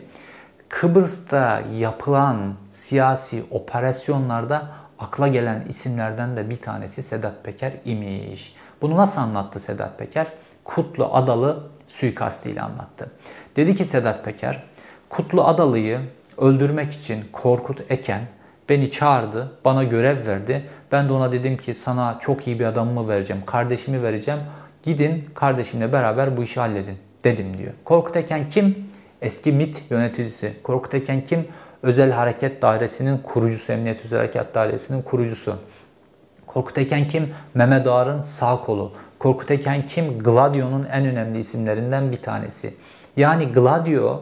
[0.70, 8.56] Kıbrıs'ta yapılan siyasi operasyonlarda akla gelen isimlerden de bir tanesi Sedat Peker imiş.
[8.82, 10.28] Bunu nasıl anlattı Sedat Peker?
[10.64, 13.12] Kutlu Adalı suikastıyla anlattı.
[13.56, 14.64] Dedi ki Sedat Peker,
[15.10, 16.00] Kutlu Adalı'yı
[16.38, 18.22] öldürmek için Korkut Eken
[18.70, 20.66] beni çağırdı, bana görev verdi.
[20.92, 24.40] Ben de ona dedim ki sana çok iyi bir adamımı vereceğim, kardeşimi vereceğim.
[24.84, 27.74] Gidin kardeşimle beraber bu işi halledin dedim diyor.
[27.84, 28.90] Korkut Eken kim?
[29.22, 30.54] Eski MIT yöneticisi.
[30.64, 31.48] Korkut Eken kim?
[31.84, 35.56] Özel Hareket Dairesi'nin kurucusu, Emniyet Özel Hareket Dairesi'nin kurucusu.
[36.48, 37.30] Korkut Eken kim?
[37.54, 38.92] Mehmet Ağar'ın sağ kolu.
[39.20, 40.20] Korkut Eken kim?
[40.20, 42.74] Gladio'nun en önemli isimlerinden bir tanesi.
[43.18, 44.22] Yani Gladio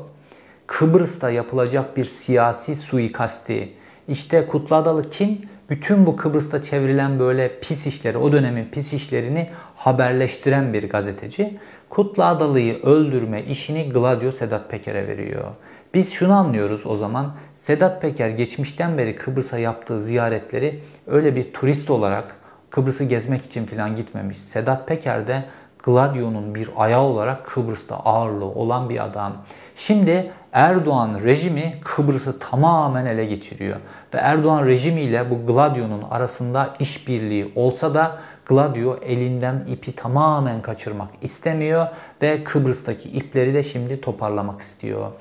[0.67, 3.73] Kıbrıs'ta yapılacak bir siyasi suikasti.
[4.07, 5.41] İşte Kutlu Adalı kim?
[5.69, 11.59] Bütün bu Kıbrıs'ta çevrilen böyle pis işleri, o dönemin pis işlerini haberleştiren bir gazeteci.
[11.89, 15.45] Kutlu Adalı'yı öldürme işini Gladio Sedat Peker'e veriyor.
[15.93, 17.35] Biz şunu anlıyoruz o zaman.
[17.57, 22.35] Sedat Peker geçmişten beri Kıbrıs'a yaptığı ziyaretleri öyle bir turist olarak
[22.69, 24.37] Kıbrıs'ı gezmek için falan gitmemiş.
[24.37, 25.43] Sedat Peker de
[25.83, 29.33] Gladio'nun bir ayağı olarak Kıbrıs'ta ağırlığı olan bir adam.
[29.75, 33.77] Şimdi Erdoğan rejimi Kıbrıs'ı tamamen ele geçiriyor.
[34.13, 41.87] Ve Erdoğan rejimiyle bu Gladio'nun arasında işbirliği olsa da Gladio elinden ipi tamamen kaçırmak istemiyor
[42.21, 45.11] ve Kıbrıs'taki ipleri de şimdi toparlamak istiyor.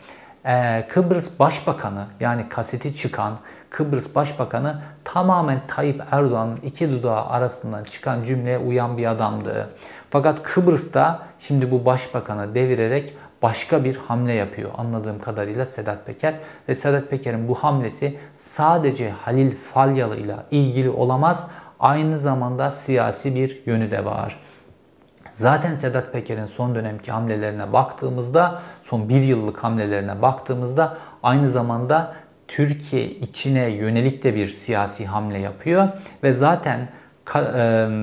[0.47, 3.39] Ee, Kıbrıs Başbakanı yani kaseti çıkan
[3.71, 9.69] Kıbrıs Başbakanı tamamen Tayyip Erdoğan'ın iki dudağı arasından çıkan cümleye uyan bir adamdı.
[10.11, 16.35] Fakat Kıbrıs'ta şimdi bu başbakanı devirerek başka bir hamle yapıyor anladığım kadarıyla Sedat Peker.
[16.69, 21.47] Ve Sedat Peker'in bu hamlesi sadece Halil Falyalı ile ilgili olamaz.
[21.81, 24.41] Aynı zamanda siyasi bir yönü de var.
[25.37, 32.15] Zaten Sedat Peker'in son dönemki hamlelerine baktığımızda, son bir yıllık hamlelerine baktığımızda aynı zamanda
[32.49, 35.89] Türkiye içine yönelik de bir siyasi hamle yapıyor
[36.23, 36.89] ve zaten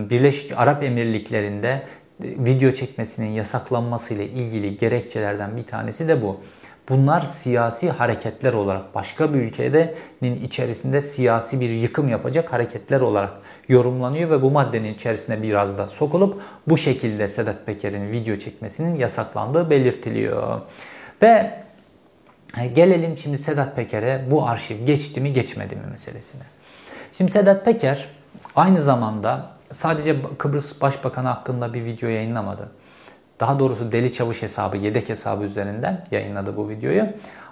[0.10, 1.84] Birleşik Arap Emirlikleri'nde
[2.20, 6.40] video çekmesinin yasaklanması ile ilgili gerekçelerden bir tanesi de bu.
[6.90, 13.32] Bunlar siyasi hareketler olarak başka bir ülkenin içerisinde siyasi bir yıkım yapacak hareketler olarak
[13.70, 19.70] yorumlanıyor ve bu maddenin içerisine biraz da sokulup bu şekilde Sedat Peker'in video çekmesinin yasaklandığı
[19.70, 20.62] belirtiliyor.
[21.22, 21.64] Ve
[22.76, 26.44] gelelim şimdi Sedat Peker'e bu arşiv geçti mi geçmedi mi meselesine.
[27.14, 28.10] Şimdi Sedat Peker
[28.56, 32.70] aynı zamanda sadece Kıbrıs Başbakanı hakkında bir video yayınlamadı.
[33.44, 37.06] Daha doğrusu Deli Çavuş hesabı, yedek hesabı üzerinden yayınladı bu videoyu.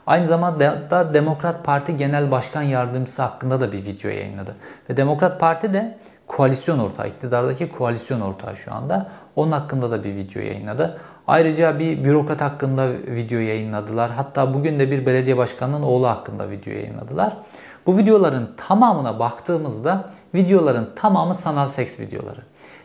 [0.08, 4.56] Aynı zamanda da Demokrat Parti Genel Başkan Yardımcısı hakkında da bir video yayınladı.
[4.90, 9.10] Ve Demokrat Parti de koalisyon ortağı, iktidardaki koalisyon ortağı şu anda.
[9.36, 10.98] Onun hakkında da bir video yayınladı.
[11.28, 14.12] Ayrıca bir bürokrat hakkında video yayınladılar.
[14.12, 17.38] Hatta bugün de bir belediye başkanının oğlu hakkında video yayınladılar.
[17.86, 22.42] Bu videoların tamamına baktığımızda videoların tamamı sanal seks videoları.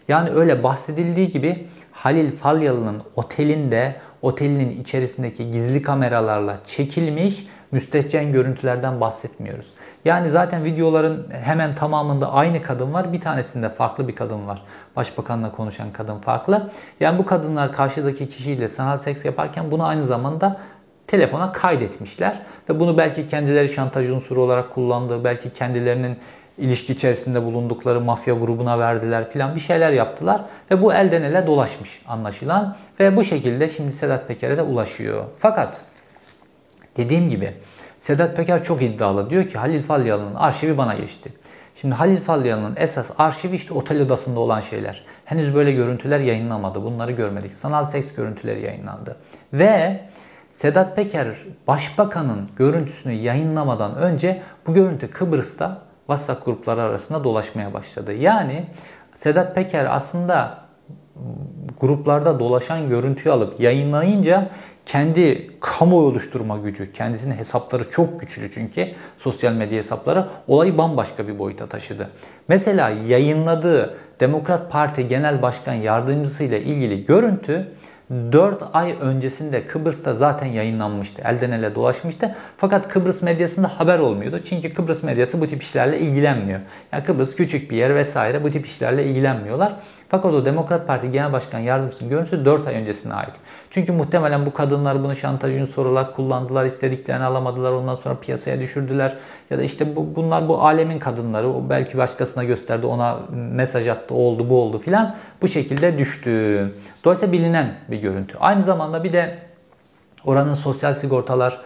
[0.09, 1.67] Yani öyle bahsedildiği gibi
[1.97, 9.67] Halil Falyalı'nın otelinde, otelinin içerisindeki gizli kameralarla çekilmiş müstehcen görüntülerden bahsetmiyoruz.
[10.05, 13.13] Yani zaten videoların hemen tamamında aynı kadın var.
[13.13, 14.63] Bir tanesinde farklı bir kadın var.
[14.97, 16.71] Başbakanla konuşan kadın farklı.
[17.01, 20.61] Yani bu kadınlar karşıdaki kişiyle sanal seks yaparken bunu aynı zamanda
[21.07, 22.43] telefona kaydetmişler.
[22.69, 26.19] Ve bunu belki kendileri şantaj unsuru olarak kullandığı, belki kendilerinin
[26.59, 32.03] ilişki içerisinde bulundukları mafya grubuna verdiler filan bir şeyler yaptılar ve bu elden ele dolaşmış
[32.09, 35.25] anlaşılan ve bu şekilde şimdi Sedat Peker'e de ulaşıyor.
[35.39, 35.81] Fakat
[36.97, 37.53] dediğim gibi
[37.99, 39.31] Sedat Peker çok iddialı.
[39.31, 41.33] Diyor ki Halil Falyalı'nın arşivi bana geçti.
[41.81, 45.03] Şimdi Halil Falyalı'nın esas arşivi işte otel odasında olan şeyler.
[45.25, 46.83] Henüz böyle görüntüler yayınlamadı.
[46.83, 47.53] Bunları görmedik.
[47.53, 49.17] Sanal seks görüntüleri yayınlandı.
[49.53, 50.01] Ve
[50.53, 51.29] Sedat Peker
[51.67, 58.13] başbakanın görüntüsünü yayınlamadan önce bu görüntü Kıbrıs'ta WhatsApp grupları arasında dolaşmaya başladı.
[58.13, 58.65] Yani
[59.15, 60.59] Sedat Peker aslında
[61.81, 64.51] gruplarda dolaşan görüntüyü alıp yayınlayınca
[64.87, 68.89] kendi kamuoyu oluşturma gücü, kendisinin hesapları çok güçlü çünkü
[69.19, 72.11] sosyal medya hesapları olayı bambaşka bir boyuta taşıdı.
[72.49, 77.73] Mesela yayınladığı Demokrat Parti Genel Başkan Yardımcısı ile ilgili görüntü
[78.11, 81.23] 4 ay öncesinde Kıbrıs'ta zaten yayınlanmıştı.
[81.25, 82.35] Elden ele dolaşmıştı.
[82.57, 84.41] Fakat Kıbrıs medyasında haber olmuyordu.
[84.45, 86.61] Çünkü Kıbrıs medyası bu tip işlerle ilgilenmiyor.
[86.93, 89.73] Yani Kıbrıs küçük bir yer vesaire bu tip işlerle ilgilenmiyorlar.
[90.09, 93.35] Fakat o Demokrat Parti Genel Başkan Yardımcısının görüntüsü 4 ay öncesine ait.
[93.77, 99.17] Çünkü muhtemelen bu kadınlar bunu şantaj unsuru olarak kullandılar, istediklerini alamadılar, ondan sonra piyasaya düşürdüler.
[99.51, 104.15] Ya da işte bu, bunlar bu alemin kadınları, o belki başkasına gösterdi, ona mesaj attı,
[104.15, 105.15] oldu bu oldu filan.
[105.43, 106.71] Bu şekilde düştü.
[107.05, 108.37] Dolayısıyla bilinen bir görüntü.
[108.41, 109.39] Aynı zamanda bir de
[110.25, 111.61] oranın sosyal sigortalar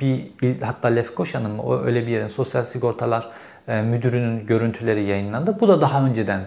[0.00, 0.30] bir
[0.62, 3.28] hatta Lefkoşa'nın mı o öyle bir yerin sosyal sigortalar
[3.66, 5.56] müdürünün görüntüleri yayınlandı.
[5.60, 6.40] Bu da daha önceden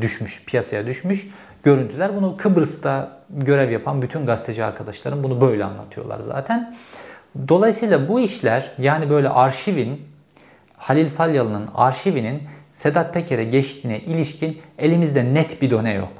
[0.00, 1.28] düşmüş, piyasaya düşmüş
[1.62, 2.16] görüntüler.
[2.16, 6.76] Bunu Kıbrıs'ta görev yapan bütün gazeteci arkadaşlarım bunu böyle anlatıyorlar zaten.
[7.48, 10.02] Dolayısıyla bu işler yani böyle arşivin
[10.76, 16.12] Halil Falyalı'nın arşivinin Sedat Peker'e geçtiğine ilişkin elimizde net bir done yok.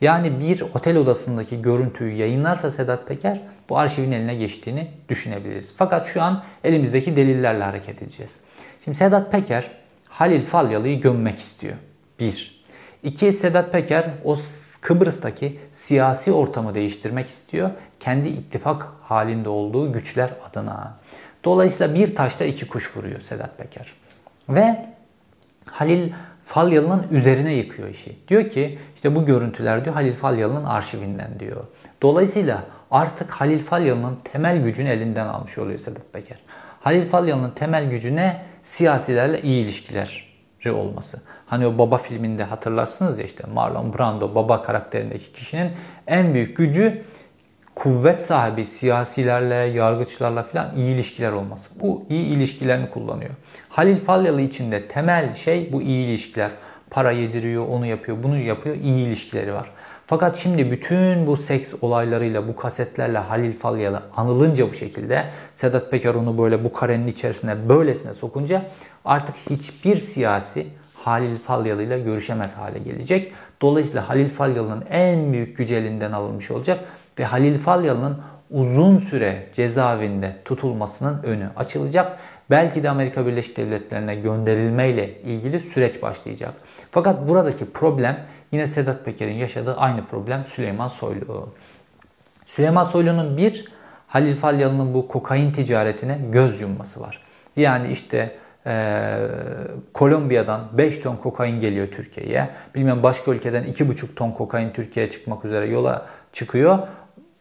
[0.00, 5.74] Yani bir otel odasındaki görüntüyü yayınlarsa Sedat Peker bu arşivin eline geçtiğini düşünebiliriz.
[5.76, 8.32] Fakat şu an elimizdeki delillerle hareket edeceğiz.
[8.84, 9.70] Şimdi Sedat Peker
[10.08, 11.74] Halil Falyalı'yı gömmek istiyor.
[12.20, 12.62] Bir.
[13.02, 14.36] İki Sedat Peker o
[14.80, 17.70] Kıbrıs'taki siyasi ortamı değiştirmek istiyor.
[18.00, 20.94] Kendi ittifak halinde olduğu güçler adına.
[21.44, 23.92] Dolayısıyla bir taşta iki kuş vuruyor Sedat Peker.
[24.48, 24.86] Ve
[25.66, 26.12] Halil
[26.44, 28.16] Falyalı'nın üzerine yıkıyor işi.
[28.28, 31.64] Diyor ki işte bu görüntüler diyor Halil Falyalı'nın arşivinden diyor.
[32.02, 36.38] Dolayısıyla artık Halil Falyalı'nın temel gücünü elinden almış oluyor Sedat Peker.
[36.80, 38.42] Halil Falyalı'nın temel gücü ne?
[38.62, 40.30] Siyasilerle iyi ilişkiler
[40.68, 41.20] olması.
[41.50, 45.70] Hani o Baba filminde hatırlarsınız ya işte Marlon Brando Baba karakterindeki kişinin
[46.06, 47.02] en büyük gücü
[47.74, 51.70] kuvvet sahibi siyasilerle, yargıçlarla falan iyi ilişkiler olması.
[51.80, 53.30] Bu iyi ilişkilerini kullanıyor.
[53.68, 56.50] Halil Falyalı için de temel şey bu iyi ilişkiler.
[56.90, 59.70] Para yediriyor, onu yapıyor, bunu yapıyor, iyi ilişkileri var.
[60.06, 66.14] Fakat şimdi bütün bu seks olaylarıyla, bu kasetlerle Halil Falyalı anılınca bu şekilde Sedat Peker
[66.14, 68.62] onu böyle bu karenin içerisine böylesine sokunca
[69.04, 70.66] artık hiçbir siyasi
[71.04, 73.32] Halil Falyalı ile görüşemez hale gelecek.
[73.62, 76.84] Dolayısıyla Halil Falyalı'nın en büyük gücü elinden alınmış olacak
[77.18, 78.18] ve Halil Falyalı'nın
[78.50, 82.18] uzun süre cezaevinde tutulmasının önü açılacak.
[82.50, 86.54] Belki de Amerika Birleşik Devletleri'ne gönderilmeyle ilgili süreç başlayacak.
[86.90, 88.20] Fakat buradaki problem
[88.52, 91.48] yine Sedat Peker'in yaşadığı aynı problem Süleyman Soylu.
[92.46, 93.64] Süleyman Soylu'nun bir
[94.06, 97.22] Halil Falyalı'nın bu kokain ticaretine göz yumması var.
[97.56, 99.18] Yani işte ee,
[99.94, 102.48] Kolombiya'dan 5 ton kokain geliyor Türkiye'ye.
[102.74, 106.78] Bilmem başka ülkeden 2,5 ton kokain Türkiye'ye çıkmak üzere yola çıkıyor.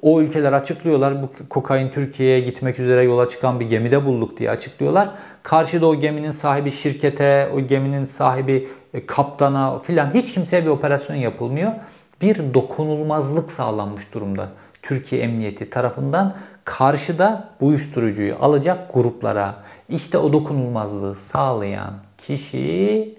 [0.01, 5.09] O ülkeler açıklıyorlar bu kokain Türkiye'ye gitmek üzere yola çıkan bir gemide bulduk diye açıklıyorlar.
[5.43, 11.15] Karşıda o geminin sahibi şirkete, o geminin sahibi e, kaptana filan hiç kimseye bir operasyon
[11.15, 11.71] yapılmıyor.
[12.21, 14.49] Bir dokunulmazlık sağlanmış durumda
[14.81, 19.55] Türkiye Emniyeti tarafından karşıda bu uyuşturucuyu alacak gruplara.
[19.89, 23.15] İşte o dokunulmazlığı sağlayan kişi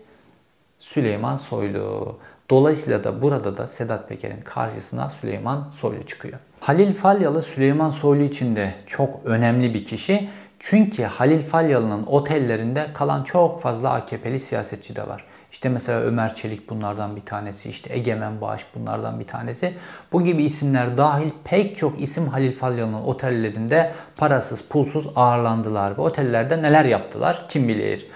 [0.78, 2.16] Süleyman Soylu.
[2.50, 6.38] Dolayısıyla da burada da Sedat Peker'in karşısına Süleyman Soylu çıkıyor.
[6.60, 10.28] Halil Falyalı Süleyman Soylu için de çok önemli bir kişi.
[10.58, 15.24] Çünkü Halil Falyalı'nın otellerinde kalan çok fazla AKP'li siyasetçi de var.
[15.52, 19.74] İşte mesela Ömer Çelik bunlardan bir tanesi, işte Egemen Bağış bunlardan bir tanesi.
[20.12, 25.98] Bu gibi isimler dahil pek çok isim Halil Falyalı'nın otellerinde parasız, pulsuz ağırlandılar.
[25.98, 28.06] Ve otellerde neler yaptılar kim bilir.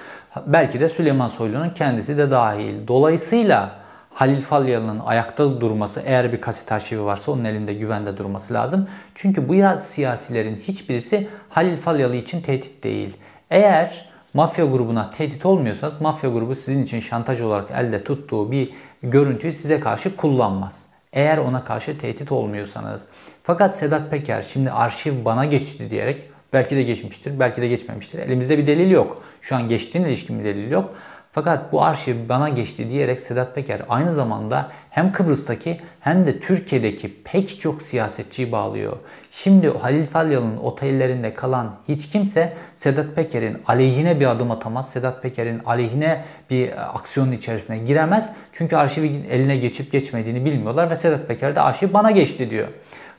[0.47, 2.89] Belki de Süleyman Soylu'nun kendisi de dahil.
[2.89, 8.89] Dolayısıyla Halil Falyalı'nın ayakta durması eğer bir kaset arşivi varsa onun elinde güvende durması lazım.
[9.15, 13.17] Çünkü bu ya siyasilerin hiçbirisi Halil Falyalı için tehdit değil.
[13.51, 18.71] Eğer mafya grubuna tehdit olmuyorsanız mafya grubu sizin için şantaj olarak elde tuttuğu bir
[19.03, 20.83] görüntüyü size karşı kullanmaz.
[21.13, 23.07] Eğer ona karşı tehdit olmuyorsanız.
[23.43, 26.23] Fakat Sedat Peker şimdi arşiv bana geçti diyerek
[26.55, 28.19] Belki de geçmiştir, belki de geçmemiştir.
[28.19, 29.23] Elimizde bir delil yok.
[29.41, 30.95] Şu an geçtiğine ilişkin bir delil yok.
[31.33, 37.23] Fakat bu arşiv bana geçti diyerek Sedat Peker aynı zamanda hem Kıbrıs'taki hem de Türkiye'deki
[37.23, 38.97] pek çok siyasetçiyi bağlıyor.
[39.31, 44.91] Şimdi Halil Falyalı'nın otellerinde kalan hiç kimse Sedat Peker'in aleyhine bir adım atamaz.
[44.91, 48.31] Sedat Peker'in aleyhine bir aksiyonun içerisine giremez.
[48.53, 52.69] Çünkü arşivin eline geçip geçmediğini bilmiyorlar ve Sedat Peker de arşiv bana geçti diyor.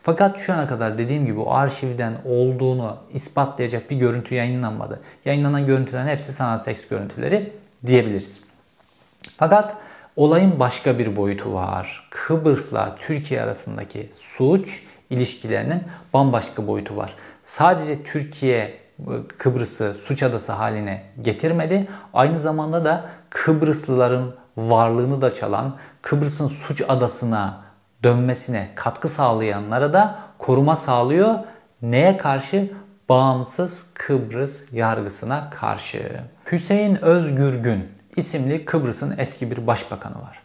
[0.04, 5.00] Fakat şu ana kadar dediğim gibi o arşivden olduğunu ispatlayacak bir görüntü yayınlanmadı.
[5.26, 7.52] Yayınlanan görüntülerin hepsi sanal seks görüntüleri
[7.86, 8.42] diyebiliriz.
[9.38, 9.76] Fakat
[10.16, 12.07] olayın başka bir boyutu var.
[12.09, 17.13] Kıbrıs'la Türkiye arasındaki suç ilişkilerinin bambaşka boyutu var.
[17.43, 18.86] Sadece Türkiye
[19.38, 21.88] Kıbrıs'ı suç adası haline getirmedi.
[22.13, 27.61] Aynı zamanda da Kıbrıslıların varlığını da çalan, Kıbrıs'ın suç adasına
[28.03, 31.36] dönmesine katkı sağlayanlara da koruma sağlıyor.
[31.82, 32.72] Neye karşı?
[33.09, 36.22] Bağımsız Kıbrıs yargısına karşı.
[36.51, 40.39] Hüseyin Özgürgün isimli Kıbrıs'ın eski bir başbakanı var.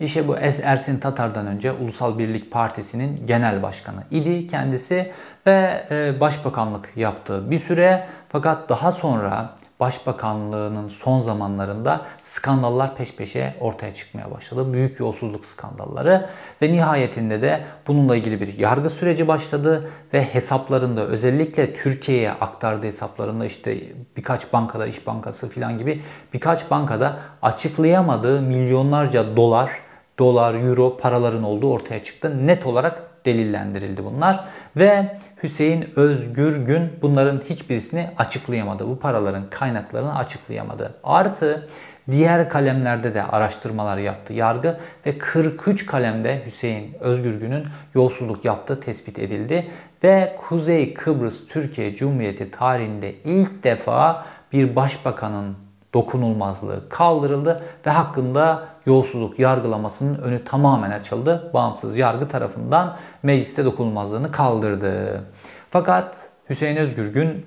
[0.00, 5.12] İşte bu Ersin Tatar'dan önce Ulusal Birlik Partisi'nin genel başkanı idi kendisi
[5.46, 13.54] ve e, başbakanlık yaptı bir süre fakat daha sonra Başbakanlığının son zamanlarında skandallar peş peşe
[13.60, 14.72] ortaya çıkmaya başladı.
[14.72, 16.28] Büyük yolsuzluk skandalları
[16.62, 23.44] ve nihayetinde de bununla ilgili bir yargı süreci başladı ve hesaplarında özellikle Türkiye'ye aktardığı hesaplarında
[23.44, 23.82] işte
[24.16, 26.02] birkaç bankada, İş Bankası falan gibi
[26.32, 29.70] birkaç bankada açıklayamadığı milyonlarca dolar,
[30.18, 32.46] dolar, euro paraların olduğu ortaya çıktı.
[32.46, 34.44] Net olarak delillendirildi bunlar
[34.76, 38.88] ve Hüseyin Özgür Gün bunların hiçbirisini açıklayamadı.
[38.88, 40.94] Bu paraların kaynaklarını açıklayamadı.
[41.04, 41.66] Artı
[42.10, 47.64] diğer kalemlerde de araştırmalar yaptı yargı ve 43 kalemde Hüseyin Özgür Gün'ün
[47.94, 49.70] yolsuzluk yaptığı tespit edildi
[50.04, 55.56] ve Kuzey Kıbrıs Türkiye Cumhuriyeti tarihinde ilk defa bir başbakanın
[55.94, 61.50] dokunulmazlığı kaldırıldı ve hakkında yolsuzluk yargılamasının önü tamamen açıldı.
[61.54, 65.24] Bağımsız yargı tarafından mecliste dokunulmazlığını kaldırdı.
[65.70, 67.46] Fakat Hüseyin Özgürgün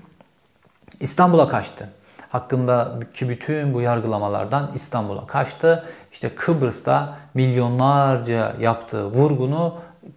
[0.99, 1.89] İstanbul'a kaçtı.
[2.29, 5.85] Hakkındaki bütün bu yargılamalardan İstanbul'a kaçtı.
[6.11, 9.75] İşte Kıbrıs'ta milyonlarca yaptığı vurgunu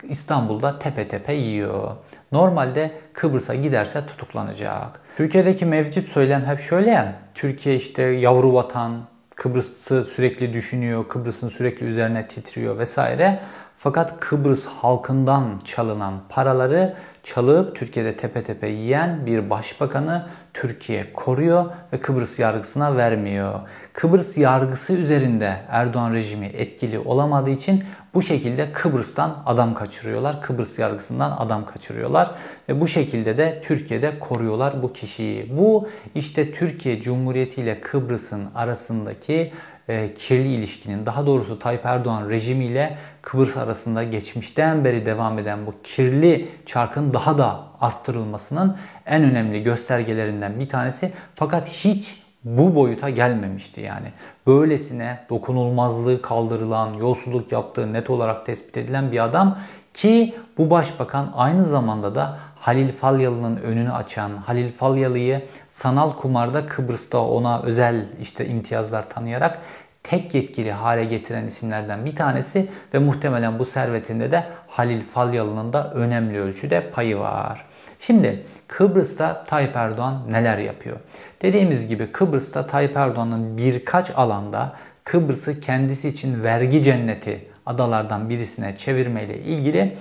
[0.08, 1.90] İstanbul'da tepe tepe yiyor.
[2.32, 5.00] Normalde Kıbrıs'a giderse tutuklanacak.
[5.16, 7.12] Türkiye'deki mevcut söylem hep şöyle yani.
[7.34, 9.00] Türkiye işte yavru vatan,
[9.42, 13.40] Kıbrıs'ı sürekli düşünüyor, Kıbrıs'ın sürekli üzerine titriyor vesaire.
[13.76, 22.00] Fakat Kıbrıs halkından çalınan paraları çalıp Türkiye'de tepe tepe yiyen bir başbakanı Türkiye koruyor ve
[22.00, 23.60] Kıbrıs yargısına vermiyor.
[23.92, 27.84] Kıbrıs yargısı üzerinde Erdoğan rejimi etkili olamadığı için
[28.14, 30.42] bu şekilde Kıbrıs'tan adam kaçırıyorlar.
[30.42, 32.30] Kıbrıs yargısından adam kaçırıyorlar
[32.68, 35.56] ve bu şekilde de Türkiye'de koruyorlar bu kişiyi.
[35.58, 39.52] Bu işte Türkiye Cumhuriyeti ile Kıbrıs'ın arasındaki
[39.88, 45.74] e, kirli ilişkinin daha doğrusu Tayyip Erdoğan rejimiyle Kıbrıs arasında geçmişten beri devam eden bu
[45.82, 51.12] kirli çarkın daha da arttırılmasının en önemli göstergelerinden bir tanesi.
[51.34, 54.06] Fakat hiç bu boyuta gelmemişti yani.
[54.46, 59.58] Böylesine dokunulmazlığı kaldırılan, yolsuzluk yaptığı net olarak tespit edilen bir adam
[59.94, 67.20] ki bu başbakan aynı zamanda da Halil Falyalı'nın önünü açan, Halil Falyalı'yı sanal kumarda Kıbrıs'ta
[67.26, 69.58] ona özel işte imtiyazlar tanıyarak
[70.02, 75.92] tek yetkili hale getiren isimlerden bir tanesi ve muhtemelen bu servetinde de Halil Falyalı'nın da
[75.94, 77.64] önemli ölçüde payı var.
[77.98, 80.96] Şimdi Kıbrıs'ta Tayyip Erdoğan neler yapıyor?
[81.42, 84.72] Dediğimiz gibi Kıbrıs'ta Tayyip Erdoğan'ın birkaç alanda
[85.04, 89.96] Kıbrıs'ı kendisi için vergi cenneti adalardan birisine çevirmeyle ilgili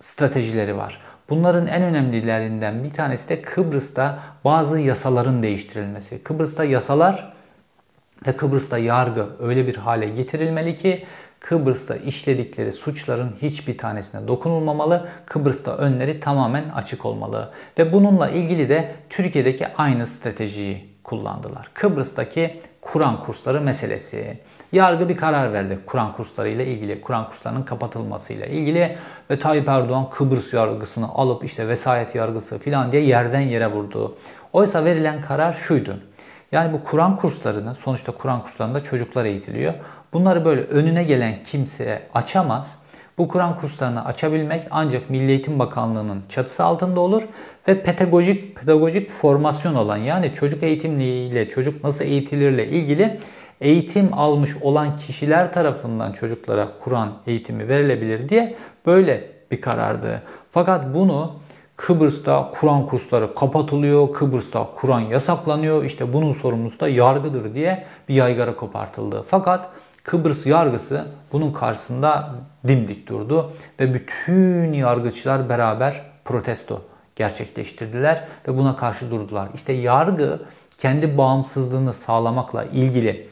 [0.00, 1.00] stratejileri var.
[1.28, 6.22] Bunların en önemlilerinden bir tanesi de Kıbrıs'ta bazı yasaların değiştirilmesi.
[6.22, 7.32] Kıbrıs'ta yasalar
[8.26, 11.04] ve Kıbrıs'ta yargı öyle bir hale getirilmeli ki
[11.42, 15.08] Kıbrıs'ta işledikleri suçların hiçbir tanesine dokunulmamalı.
[15.26, 17.50] Kıbrıs'ta önleri tamamen açık olmalı.
[17.78, 21.70] Ve bununla ilgili de Türkiye'deki aynı stratejiyi kullandılar.
[21.74, 24.38] Kıbrıs'taki Kur'an kursları meselesi.
[24.72, 28.96] Yargı bir karar verdi Kur'an kursları ile ilgili, Kur'an kurslarının kapatılmasıyla ilgili
[29.30, 34.16] ve Tayyip Erdoğan Kıbrıs yargısını alıp işte vesayet yargısı filan diye yerden yere vurdu.
[34.52, 35.98] Oysa verilen karar şuydu.
[36.52, 39.74] Yani bu Kur'an kurslarını, sonuçta Kur'an kurslarında çocuklar eğitiliyor.
[40.12, 42.78] Bunları böyle önüne gelen kimse açamaz.
[43.18, 47.22] Bu Kur'an kurslarını açabilmek ancak Milli Eğitim Bakanlığı'nın çatısı altında olur
[47.68, 53.20] ve pedagojik pedagojik formasyon olan yani çocuk eğitimliğiyle çocuk nasıl eğitilirle ilgili
[53.60, 58.56] eğitim almış olan kişiler tarafından çocuklara Kur'an eğitimi verilebilir diye
[58.86, 60.22] böyle bir karardı.
[60.50, 61.32] Fakat bunu
[61.76, 65.84] Kıbrıs'ta Kur'an kursları kapatılıyor, Kıbrıs'ta Kur'an yasaklanıyor.
[65.84, 69.24] İşte bunun sorumlusu da yargıdır diye bir yaygara kopartıldı.
[69.28, 69.68] Fakat
[70.04, 72.34] Kıbrıs yargısı bunun karşısında
[72.68, 76.82] dimdik durdu ve bütün yargıçlar beraber protesto
[77.16, 79.48] gerçekleştirdiler ve buna karşı durdular.
[79.54, 80.40] İşte yargı
[80.78, 83.28] kendi bağımsızlığını sağlamakla ilgili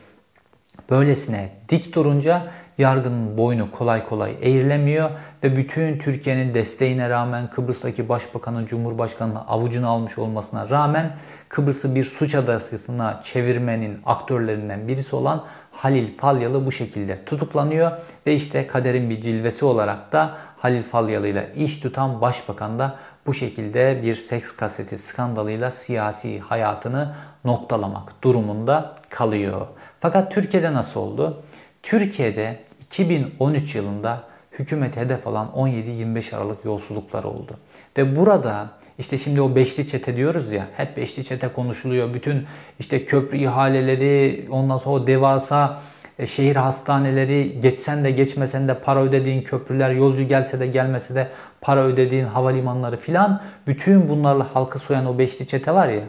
[0.91, 2.47] böylesine dik durunca
[2.79, 5.11] yargının boynu kolay kolay eğrilemiyor
[5.45, 11.13] ve bütün Türkiye'nin desteğine rağmen Kıbrıs'taki başbakanın Cumhurbaşkanı'nın avucunu almış olmasına rağmen
[11.49, 15.45] Kıbrıs'ı bir suç adasına çevirmenin aktörlerinden birisi olan
[15.81, 17.93] Halil Falyalı bu şekilde tutuklanıyor
[18.27, 23.35] ve işte kaderin bir cilvesi olarak da Halil Falyalı ile iş tutan başbakan da bu
[23.35, 27.15] şekilde bir seks kaseti skandalıyla siyasi hayatını
[27.45, 29.67] noktalamak durumunda kalıyor.
[30.01, 31.43] Fakat Türkiye'de nasıl oldu?
[31.83, 34.23] Türkiye'de 2013 yılında
[34.53, 37.53] hükümet hedef alan 17-25 Aralık yolsuzluklar oldu.
[37.97, 38.71] Ve burada
[39.01, 42.15] işte şimdi o beşli çete diyoruz ya, hep beşli çete konuşuluyor.
[42.15, 42.47] Bütün
[42.79, 45.81] işte köprü ihaleleri, ondan sonra o devasa
[46.19, 51.29] e, şehir hastaneleri, geçsen de geçmesen de para ödediğin köprüler, yolcu gelse de gelmese de
[51.61, 53.43] para ödediğin havalimanları filan.
[53.67, 56.03] Bütün bunlarla halkı soyan o beşli çete var ya,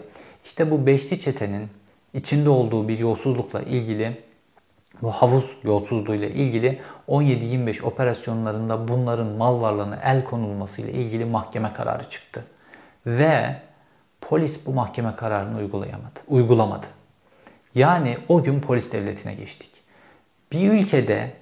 [0.46, 1.68] işte bu beşli çetenin
[2.14, 4.18] içinde olduğu bir yolsuzlukla ilgili
[5.02, 11.74] bu havuz yolsuzluğu ile ilgili 17-25 operasyonlarında bunların mal varlığına el konulması ile ilgili mahkeme
[11.74, 12.44] kararı çıktı.
[13.06, 13.56] Ve
[14.22, 16.88] polis bu mahkeme kararını uygulayamadı, uygulamadı.
[17.76, 19.70] Yani o gün polis devletine geçtik.
[20.52, 21.34] Bir ülkede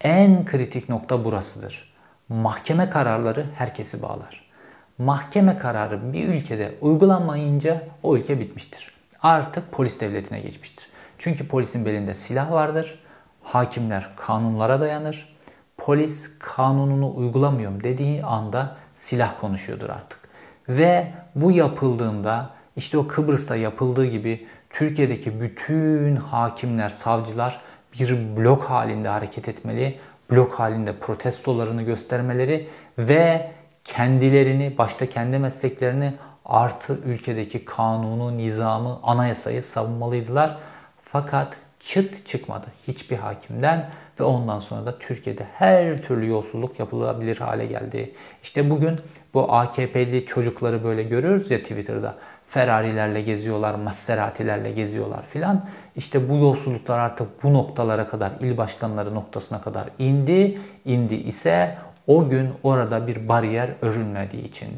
[0.00, 1.94] en kritik nokta burasıdır.
[2.28, 4.50] Mahkeme kararları herkesi bağlar.
[4.98, 8.92] Mahkeme kararı bir ülkede uygulanmayınca o ülke bitmiştir.
[9.22, 10.88] Artık polis devletine geçmiştir.
[11.18, 12.98] Çünkü polisin belinde silah vardır.
[13.42, 15.36] Hakimler kanunlara dayanır.
[15.76, 20.25] Polis kanununu uygulamıyorum dediği anda silah konuşuyordur artık.
[20.68, 27.60] Ve bu yapıldığında işte o Kıbrıs'ta yapıldığı gibi Türkiye'deki bütün hakimler, savcılar
[28.00, 29.98] bir blok halinde hareket etmeli,
[30.30, 33.50] blok halinde protestolarını göstermeleri ve
[33.84, 36.14] kendilerini, başta kendi mesleklerini
[36.44, 40.56] artı ülkedeki kanunu, nizamı, anayasayı savunmalıydılar.
[41.02, 43.90] Fakat çıt çıkmadı hiçbir hakimden
[44.20, 48.14] ve ondan sonra da Türkiye'de her türlü yolsuzluk yapılabilir hale geldi.
[48.42, 49.00] İşte bugün
[49.36, 52.14] bu AKP'li çocukları böyle görüyoruz ya Twitter'da.
[52.48, 55.64] Ferrari'lerle geziyorlar, Maserati'lerle geziyorlar filan.
[55.96, 60.58] İşte bu yolsuzluklar artık bu noktalara kadar, il başkanları noktasına kadar indi.
[60.84, 64.68] İndi ise o gün orada bir bariyer örülmediği için.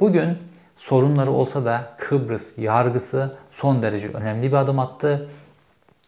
[0.00, 0.38] Bugün
[0.76, 5.28] sorunları olsa da Kıbrıs yargısı son derece önemli bir adım attı.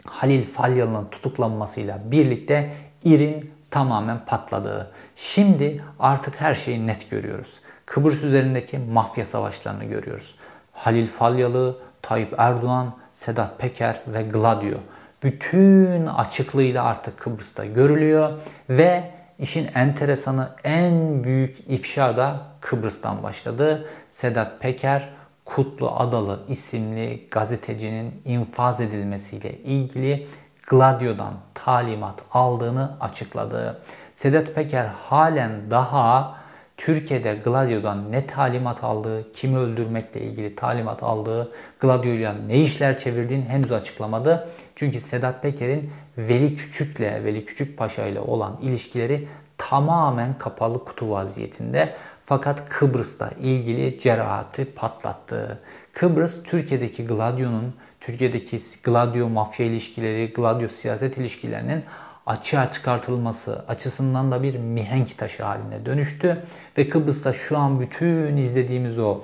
[0.04, 2.70] Halil Falyalı'nın tutuklanmasıyla birlikte
[3.04, 4.90] İR'in tamamen patladığı.
[5.16, 7.54] Şimdi artık her şeyi net görüyoruz.
[7.90, 10.34] Kıbrıs üzerindeki mafya savaşlarını görüyoruz.
[10.72, 14.78] Halil Falyalı, Tayyip Erdoğan, Sedat Peker ve Gladio
[15.22, 18.32] bütün açıklığıyla artık Kıbrıs'ta görülüyor
[18.70, 23.88] ve işin enteresanı en büyük ifşa da Kıbrıs'tan başladı.
[24.10, 25.08] Sedat Peker
[25.44, 30.28] Kutlu Adalı isimli gazetecinin infaz edilmesiyle ilgili
[30.66, 33.80] Gladio'dan talimat aldığını açıkladı.
[34.14, 36.39] Sedat Peker halen daha
[36.80, 43.72] Türkiye'de Gladio'dan ne talimat aldığı, kimi öldürmekle ilgili talimat aldığı, Gladio'yla ne işler çevirdiğini henüz
[43.72, 44.48] açıklamadı.
[44.76, 49.28] Çünkü Sedat Peker'in Veli Küçük'le, Veli Küçük Paşa ile olan ilişkileri
[49.58, 51.94] tamamen kapalı kutu vaziyetinde.
[52.24, 55.58] Fakat Kıbrıs'ta ilgili cerahati patlattı.
[55.92, 61.84] Kıbrıs Türkiye'deki Gladio'nun, Türkiye'deki Gladio mafya ilişkileri, Gladio siyaset ilişkilerinin
[62.30, 66.42] açığa çıkartılması açısından da bir mihenk taşı haline dönüştü.
[66.78, 69.20] Ve Kıbrıs'ta şu an bütün izlediğimiz o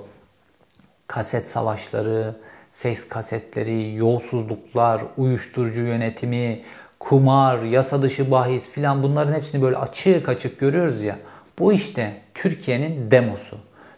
[1.07, 2.35] kaset savaşları,
[2.71, 6.63] ses kasetleri, yolsuzluklar, uyuşturucu yönetimi,
[6.99, 11.19] kumar, yasa dışı bahis filan bunların hepsini böyle açık açık görüyoruz ya.
[11.59, 13.57] Bu işte Türkiye'nin demosu.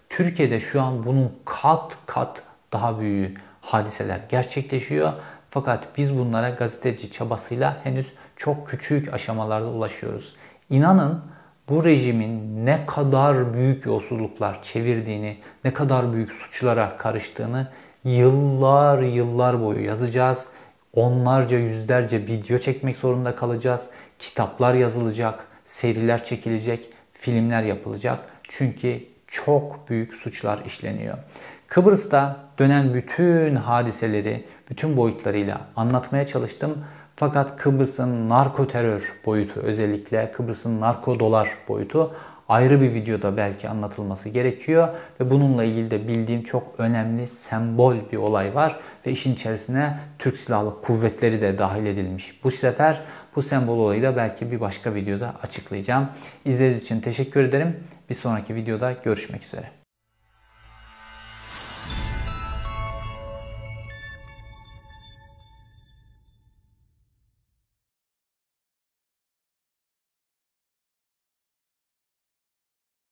[0.09, 2.43] Türkiye'de şu an bunun kat kat
[2.73, 5.13] daha büyük hadiseler gerçekleşiyor.
[5.49, 10.35] Fakat biz bunlara gazeteci çabasıyla henüz çok küçük aşamalarda ulaşıyoruz.
[10.69, 11.21] İnanın
[11.69, 17.67] bu rejimin ne kadar büyük yolsuzluklar çevirdiğini, ne kadar büyük suçlara karıştığını
[18.03, 20.47] yıllar yıllar boyu yazacağız.
[20.93, 23.87] Onlarca yüzlerce video çekmek zorunda kalacağız.
[24.19, 28.19] Kitaplar yazılacak, seriler çekilecek, filmler yapılacak.
[28.43, 31.17] Çünkü çok büyük suçlar işleniyor.
[31.67, 36.85] Kıbrıs'ta dönen bütün hadiseleri bütün boyutlarıyla anlatmaya çalıştım.
[37.19, 42.15] Fakat Kıbrıs'ın narko terör boyutu özellikle Kıbrıs'ın narko dolar boyutu
[42.49, 44.87] ayrı bir videoda belki anlatılması gerekiyor
[45.19, 50.37] ve bununla ilgili de bildiğim çok önemli sembol bir olay var ve işin içerisine Türk
[50.37, 52.43] Silahlı Kuvvetleri de dahil edilmiş.
[52.43, 53.01] Bu sefer
[53.35, 56.07] bu sembol olayı da belki bir başka videoda açıklayacağım.
[56.45, 57.77] İzlediğiniz için teşekkür ederim.
[58.09, 59.78] Bir sonraki videoda görüşmek üzere.